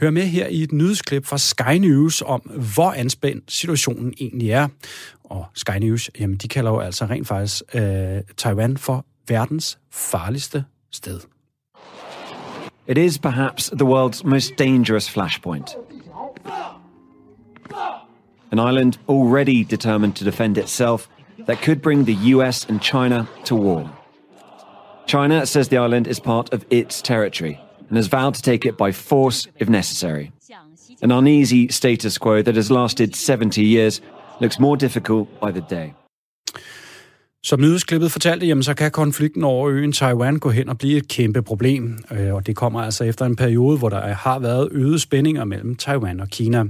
[0.00, 2.40] Hør med her i et nyhedsklip fra Sky News om,
[2.74, 4.68] hvor anspændt situationen egentlig er.
[5.24, 7.82] Og Sky News, jamen de kalder jo altså rent faktisk øh,
[8.36, 11.20] Taiwan for verdens farligste sted.
[12.88, 15.68] It is perhaps the world's most dangerous flashpoint.
[18.50, 21.08] An island already determined to defend itself
[21.46, 23.90] that could bring the US and China to war.
[25.06, 28.76] China says the island is part of its territory and has vowed to take it
[28.76, 30.32] by force if necessary.
[31.00, 34.00] An uneasy status quo that has lasted 70 years
[34.40, 35.94] looks more difficult by the day.
[37.48, 41.08] Som nyhedsklippet fortalte, jamen, så kan konflikten over øen Taiwan gå hen og blive et
[41.08, 41.98] kæmpe problem.
[42.12, 45.76] Øh, og det kommer altså efter en periode, hvor der har været øget spændinger mellem
[45.76, 46.64] Taiwan og Kina.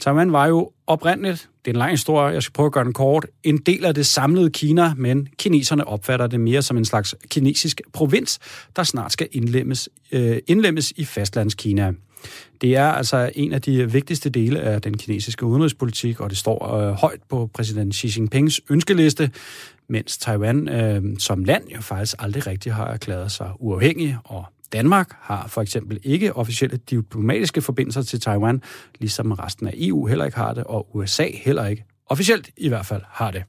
[0.00, 2.92] Taiwan var jo oprindeligt, det er en lang historie, jeg skal prøve at gøre den
[2.92, 7.14] kort, en del af det samlede Kina, men kineserne opfatter det mere som en slags
[7.30, 8.38] kinesisk provins,
[8.76, 11.92] der snart skal indlemmes, øh, indlemmes i fastlandskina.
[12.60, 16.74] Det er altså en af de vigtigste dele af den kinesiske udenrigspolitik, og det står
[16.74, 19.30] øh, højt på præsident Xi Jinpings ønskeliste,
[19.90, 25.10] mens Taiwan øh, som land jo faktisk aldrig rigtig har erklæret sig uafhængig, og Danmark
[25.20, 28.62] har for eksempel ikke officielle diplomatiske forbindelser til Taiwan,
[28.98, 32.86] ligesom resten af EU heller ikke har det, og USA heller ikke officielt i hvert
[32.86, 33.42] fald har det.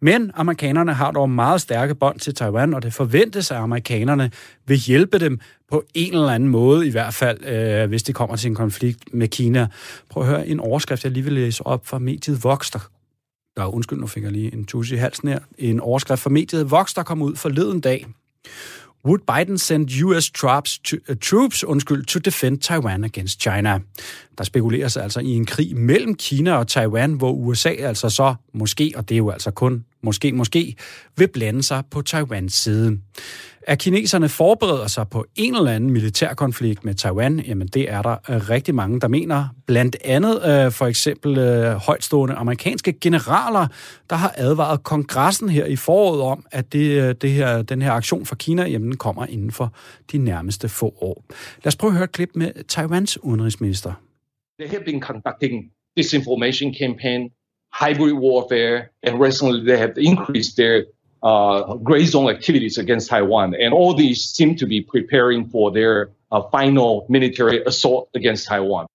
[0.00, 4.30] Men amerikanerne har dog meget stærke bånd til Taiwan, og det forventes, at amerikanerne
[4.66, 5.40] vil hjælpe dem
[5.70, 9.14] på en eller anden måde, i hvert fald, øh, hvis det kommer til en konflikt
[9.14, 9.66] med Kina.
[10.10, 12.88] Prøv at høre en overskrift, jeg lige vil læse op fra mediet Vox, der
[13.58, 15.38] der er undskyld, nu fik jeg lige en tusse i halsen her.
[15.58, 18.06] En overskrift fra mediet Vox, der kom ud forleden dag.
[19.04, 23.78] Would Biden send US troops, to, uh, troops undskyld, to defend Taiwan against China?
[24.38, 28.92] Der spekuleres altså i en krig mellem Kina og Taiwan, hvor USA altså så måske,
[28.96, 30.74] og det er jo altså kun måske, måske,
[31.16, 32.98] vil blande sig på Taiwans side.
[33.62, 38.16] At kineserne forbereder sig på en eller anden militærkonflikt med Taiwan, jamen det er der
[38.30, 39.48] øh, rigtig mange, der mener.
[39.66, 43.66] Blandt andet øh, for eksempel øh, højtstående amerikanske generaler,
[44.10, 47.92] der har advaret kongressen her i foråret om, at det, øh, det her, den her
[47.92, 49.74] aktion fra Kina jamen, kommer inden for
[50.12, 51.24] de nærmeste få år.
[51.64, 53.92] Lad os prøve at høre et klip med Taiwans udenrigsminister.
[54.60, 57.30] They have been conducting disinformation campaign,
[57.80, 60.76] hybrid warfare, and recently they have increased their
[61.22, 63.54] uh, gray zone activities against Taiwan.
[63.54, 65.94] And all these seem to be preparing for their
[66.32, 68.86] uh, final military assault against Taiwan.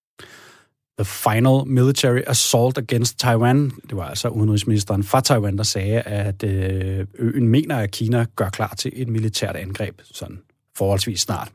[0.97, 3.71] The Final Military Assault Against Taiwan.
[3.89, 8.49] Det var altså udenrigsministeren fra Taiwan, der sagde, at øh, øen mener, at Kina gør
[8.49, 10.39] klar til et militært angreb sådan
[10.77, 11.51] forholdsvis snart.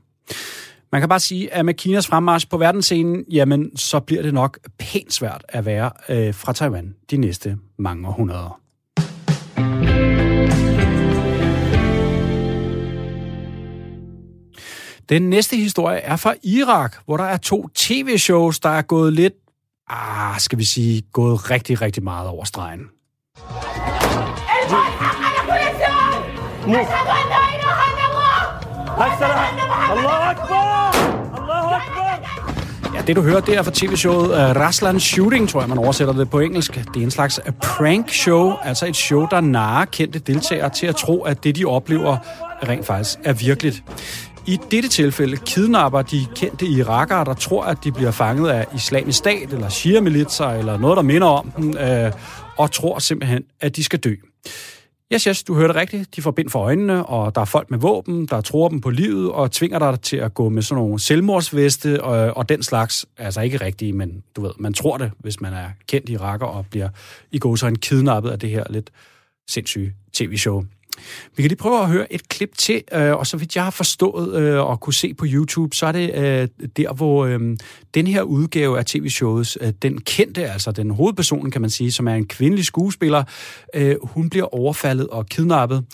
[0.92, 4.58] Man kan bare sige, at med Kinas fremmarsch på verdensscenen, jamen, så bliver det nok
[4.78, 8.60] pænt svært at være øh, fra Taiwan de næste mange århundreder.
[15.08, 19.34] Den næste historie er fra Irak, hvor der er to tv-shows, der er gået lidt,
[19.88, 22.80] ah, skal vi sige, gået rigtig, rigtig meget over stregen.
[26.68, 26.86] Ja,
[33.08, 36.30] det du hører, det er fra tv-showet uh, Raslan Shooting, tror jeg, man oversætter det
[36.30, 36.74] på engelsk.
[36.74, 40.86] Det er en slags øh, prank show, altså et show, der narer kendte deltagere til
[40.86, 42.16] at tro, at det, de oplever,
[42.68, 43.82] rent faktisk er virkeligt.
[44.46, 49.18] I dette tilfælde kidnapper de kendte irakere, der tror, at de bliver fanget af islamisk
[49.18, 52.12] stat eller shia-militser eller noget, der minder om dem, øh,
[52.56, 54.14] og tror simpelthen, at de skal dø.
[55.12, 56.16] Yes, yes, du hørte rigtigt.
[56.16, 58.90] De får bind for øjnene, og der er folk med våben, der tror dem på
[58.90, 63.06] livet og tvinger dig til at gå med sådan nogle selvmordsveste og, og den slags.
[63.16, 66.66] Altså ikke rigtige, men du ved, man tror det, hvis man er kendt iraker og
[66.70, 66.88] bliver
[67.30, 68.90] i går så en kidnappet af det her lidt
[69.48, 70.64] sindssyge tv-show.
[71.36, 73.70] Vi kan lige prøve at høre et klip til, øh, og så vidt jeg har
[73.70, 77.26] forstået øh, og kunne se på YouTube, så er det øh, der, hvor
[77.94, 82.14] den her udgave af tv-showet, den kendte, altså den hovedpersonen, kan man sige, som er
[82.14, 83.24] en kvindelig skuespiller,
[84.02, 85.84] hun bliver overfaldet og kidnappet.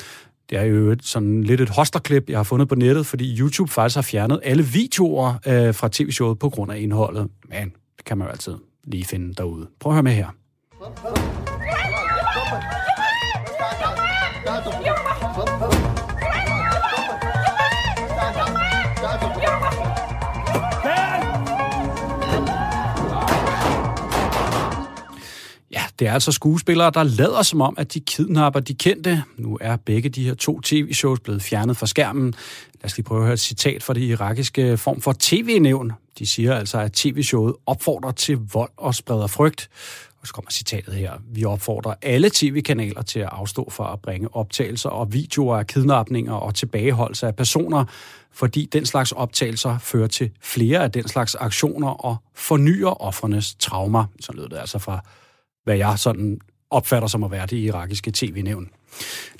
[0.50, 3.94] Det er jo sådan lidt et hosterklip, jeg har fundet på nettet, fordi YouTube faktisk
[3.94, 5.34] har fjernet alle videoer
[5.72, 7.28] fra tv-showet på grund af indholdet.
[7.48, 9.66] Men det kan man jo altid lige finde derude.
[9.80, 11.53] Prøv at høre med her.
[26.04, 29.22] Det er altså skuespillere, der lader som om, at de kidnapper de kendte.
[29.36, 32.34] Nu er begge de her to tv-shows blevet fjernet fra skærmen.
[32.74, 35.92] Lad os lige prøve at høre et citat fra det irakiske form for tv-nævn.
[36.18, 39.68] De siger altså, at tv-showet opfordrer til vold og spreder frygt.
[40.20, 41.12] Og så kommer citatet her.
[41.32, 46.34] Vi opfordrer alle tv-kanaler til at afstå fra at bringe optagelser og videoer af kidnapninger
[46.34, 47.84] og tilbageholdelse af personer,
[48.32, 54.04] fordi den slags optagelser fører til flere af den slags aktioner og fornyer offernes traumer.
[54.20, 55.00] Så lød det altså fra,
[55.64, 56.38] hvad jeg sådan
[56.70, 58.68] opfatter som at være det irakiske tv-nævn.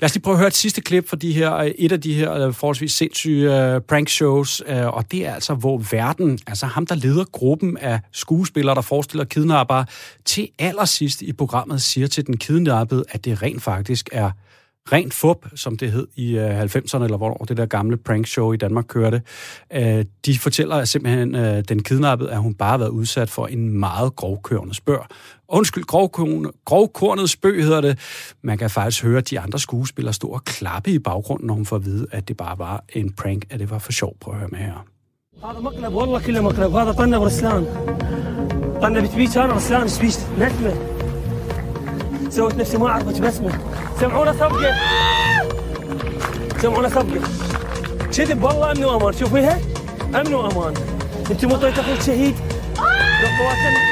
[0.01, 2.13] Lad os lige prøve at høre et sidste klip fra de her, et af de
[2.13, 6.65] her øh, forholdsvis sindssyge uh, prank shows, uh, og det er altså, hvor verden, altså
[6.65, 9.85] ham, der leder gruppen af skuespillere, der forestiller kidnappere,
[10.25, 14.31] til allersidst i programmet siger til den kidnappede, at det rent faktisk er
[14.92, 18.56] rent fup, som det hed i 90'erne, eller hvornår det der gamle prank show i
[18.56, 19.22] Danmark kørte.
[20.26, 21.34] De fortæller simpelthen
[21.64, 25.06] den kidnappede, at hun bare har været udsat for en meget grovkørende spørg.
[25.48, 25.84] Undskyld,
[26.64, 27.98] grovkornet spøg hedder det.
[28.42, 31.76] Man kan faktisk høre de andre skuespillere stå og klappe i baggrunden, når hun får
[31.76, 34.16] at vide, at det bare var en prank, at det var for sjov.
[34.20, 34.86] Prøv at høre med her.
[35.44, 37.66] هذا مقلب والله كله مقلب هذا طنب رسلان
[38.82, 40.93] طنب تبيش انا رسلان تبيش نتمه
[42.34, 43.58] سويت نفسي ما اعرفك بسمه
[44.00, 44.74] سمعونا سبقه
[46.62, 47.20] سمعونا سبقه
[48.12, 49.58] كذب والله امن وامان شوفيها
[50.14, 50.74] امن وامان
[51.30, 52.34] انت مو طيت اخوك شهيد
[53.22, 53.90] لو قواتنا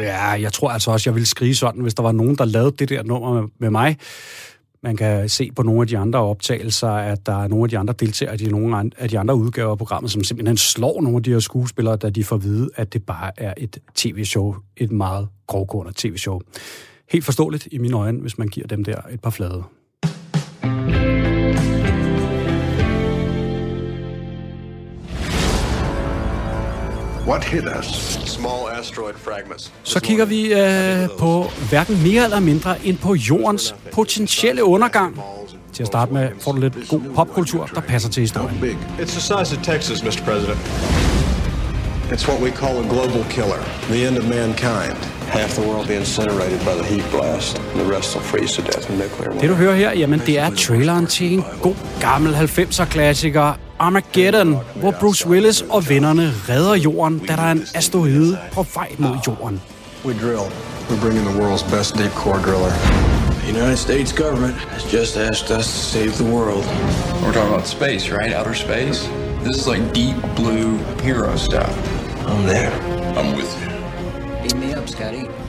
[0.00, 2.70] Ja, jeg tror altså også, jeg ville skrige sådan, hvis der var nogen, der lavede
[2.78, 3.96] det der nummer med, med mig.
[4.83, 7.77] Man kan se på nogle af de andre optagelser, at der er nogle af de
[7.77, 11.23] andre deltagere i nogle af de andre udgaver af programmet, som simpelthen slår nogle af
[11.23, 14.55] de her skuespillere, da de får at vide, at det bare er et tv-show.
[14.77, 16.39] Et meget grovgående tv-show.
[17.09, 19.63] Helt forståeligt i mine øjne, hvis man giver dem der et par flade.
[27.27, 27.87] What hit us?
[28.25, 28.62] Small.
[29.83, 35.21] Så kigger vi øh, på hverken mere eller mindre end på jordens potentielle undergang.
[35.73, 38.77] Til at starte med får du lidt god popkultur, der passer til historien.
[38.99, 40.23] It's the size of Texas, Mr.
[40.25, 40.57] President.
[42.11, 43.59] It's what we call a global killer,
[43.89, 44.97] the end of mankind.
[45.27, 48.61] Half the world be incinerated by the heat blast, and the rest will freeze to
[48.61, 49.41] death in nuclear war.
[49.41, 54.91] Det du hører her, jamen det er traileren til en god gammel 90'er-klassiker, Armageddon, hvor
[54.91, 59.61] Bruce Willis og vennerne redder jorden, da der er en asteroide på vej mod jorden.
[60.05, 60.47] We drill.
[60.89, 62.73] We're bringing the world's best deep core driller.
[63.43, 66.65] The United States government has just asked us to save the world.
[67.21, 68.33] We're talking about space, right?
[68.33, 68.99] Outer space?
[69.43, 71.73] This is like deep blue hero stuff.
[72.27, 72.71] I'm there.
[73.17, 73.69] I'm with you.
[74.43, 75.42] Beam me up, Scotty.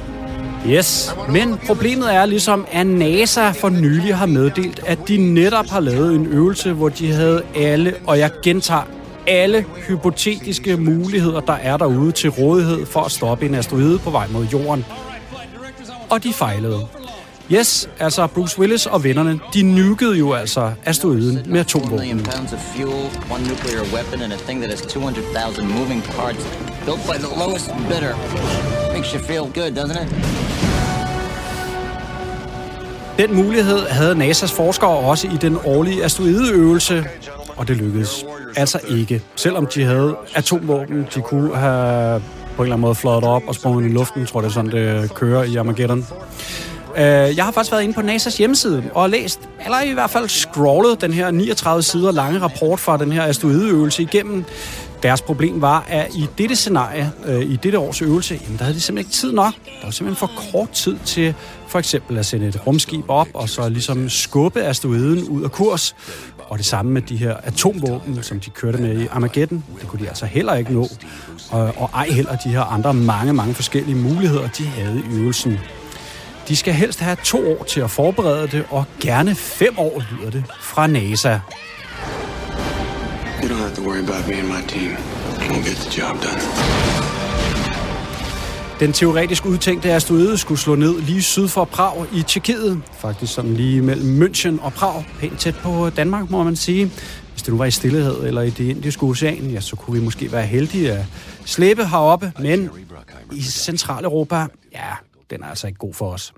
[0.68, 5.80] Yes, men problemet er ligesom, at NASA for nylig har meddelt, at de netop har
[5.80, 8.82] lavet en øvelse, hvor de havde alle, og jeg gentager,
[9.26, 14.26] alle hypotetiske muligheder, der er derude til rådighed for at stoppe en asteroide på vej
[14.28, 14.84] mod jorden.
[16.10, 16.80] Og de fejlede.
[17.52, 22.26] Yes, altså Bruce Willis og vennerne, de nukede jo altså asteroiden med atomvåben.
[26.84, 28.14] built by the lowest bidder.
[28.92, 30.43] Makes you feel good, doesn't it?
[33.18, 37.04] Den mulighed havde NASA's forskere også i den årlige asteroideøvelse,
[37.56, 38.24] og det lykkedes
[38.56, 39.22] altså ikke.
[39.36, 42.22] Selvom de havde atomvåben, de kunne have
[42.56, 44.54] på en eller anden måde fløjet op og sprunget i luften, tror jeg, det er
[44.54, 46.06] sådan, det kører i Armageddon.
[46.96, 47.02] Øh,
[47.36, 51.00] jeg har faktisk været inde på NASA's hjemmeside og læst, eller i hvert fald scrollet
[51.00, 54.44] den her 39 sider lange rapport fra den her asteroideøvelse igennem.
[55.04, 58.76] Deres problem var, at i dette scenarie, øh, i dette års øvelse, jamen, der havde
[58.76, 59.52] de simpelthen ikke tid nok.
[59.64, 61.34] Der var simpelthen for kort tid til
[61.68, 65.96] for eksempel at sende et rumskib op, og så ligesom skubbe asteroiden ud af kurs.
[66.38, 69.64] Og det samme med de her atomvåben, som de kørte med i Armageddon.
[69.80, 70.88] Det kunne de altså heller ikke nå.
[71.50, 75.58] Og, og ej heller de her andre mange, mange forskellige muligheder, de havde i øvelsen.
[76.48, 80.30] De skal helst have to år til at forberede det, og gerne fem år lyder
[80.30, 81.38] det fra NASA.
[83.44, 84.90] You don't have to worry about me and my team.
[85.50, 86.40] We'll get the job done.
[88.80, 92.82] Den teoretisk udtænkte asteroide skulle slå ned lige syd for Prag i Tjekkiet.
[92.92, 95.04] Faktisk sådan lige mellem München og Prag.
[95.20, 96.92] Pænt tæt på Danmark, må man sige.
[97.32, 100.04] Hvis det nu var i Stillehed eller i det indiske ocean, ja, så kunne vi
[100.04, 101.04] måske være heldige at
[101.44, 102.32] slæbe heroppe.
[102.38, 102.70] Men
[103.32, 104.90] i Centraleuropa, ja,
[105.36, 106.32] den er altså ikke god for os.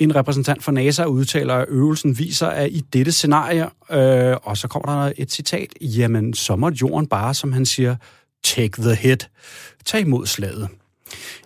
[0.00, 4.68] En repræsentant for NASA udtaler, at øvelsen viser, at i dette scenarie, øh, og så
[4.68, 7.96] kommer der et citat, jamen så må jorden bare, som han siger,
[8.44, 9.30] take the hit.
[9.84, 10.68] Tag imod slaget.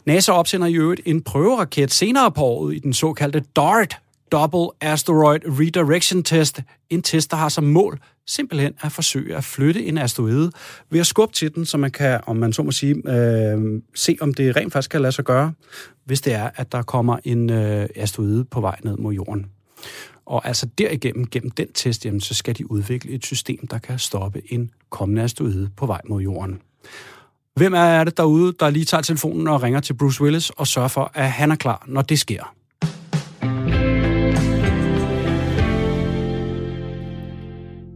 [0.07, 3.97] NASA opsender i øvrigt en prøveraket senere på året i den såkaldte DART,
[4.33, 6.61] Double Asteroid Redirection Test.
[6.91, 10.51] En test, der har som mål simpelthen at forsøge at flytte en asteroide
[10.91, 14.17] ved at skubbe til den, så man kan, om man så må sige, øh, se,
[14.21, 15.53] om det rent faktisk kan lade sig gøre,
[16.05, 19.47] hvis det er, at der kommer en øh, asteroide på vej ned mod jorden.
[20.27, 23.99] Og altså derigennem, gennem den test, jamen, så skal de udvikle et system, der kan
[23.99, 26.61] stoppe en kommende asteroide på vej mod jorden.
[27.55, 30.89] Hvem er det derude, der lige tager telefonen og ringer til Bruce Willis og sørger
[30.89, 32.55] for, at han er klar, når det sker?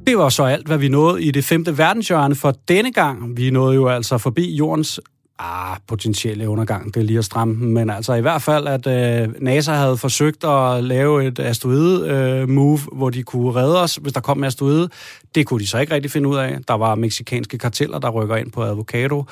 [0.06, 3.36] Det var så alt, hvad vi nåede i det femte verdenshjørne for denne gang.
[3.36, 5.00] Vi nåede jo altså forbi jordens
[5.38, 9.42] ah, potentielle undergang, det er lige at stramme men altså i hvert fald, at øh,
[9.42, 14.20] NASA havde forsøgt at lave et asteroide-move, øh, hvor de kunne redde os, hvis der
[14.20, 14.88] kom en asteroide.
[15.34, 16.58] Det kunne de så ikke rigtig finde ud af.
[16.68, 19.24] Der var meksikanske karteller, der rykker ind på avocado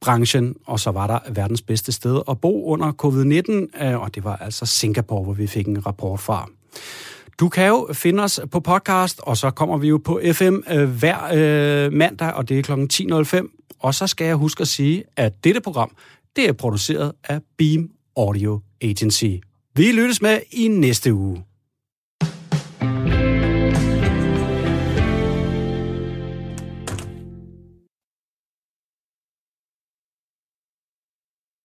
[0.00, 4.24] branchen, og så var der verdens bedste sted at bo under covid-19, øh, og det
[4.24, 6.48] var altså Singapore, hvor vi fik en rapport fra.
[7.40, 10.88] Du kan jo finde os på podcast, og så kommer vi jo på FM øh,
[10.88, 12.72] hver øh, mandag, og det er kl.
[12.72, 13.76] 10.05.
[13.80, 15.96] Og så skal jeg huske at sige, at dette program,
[16.36, 19.30] det er produceret af Beam Audio Agency.
[19.74, 21.44] Vi lyttes med i næste uge.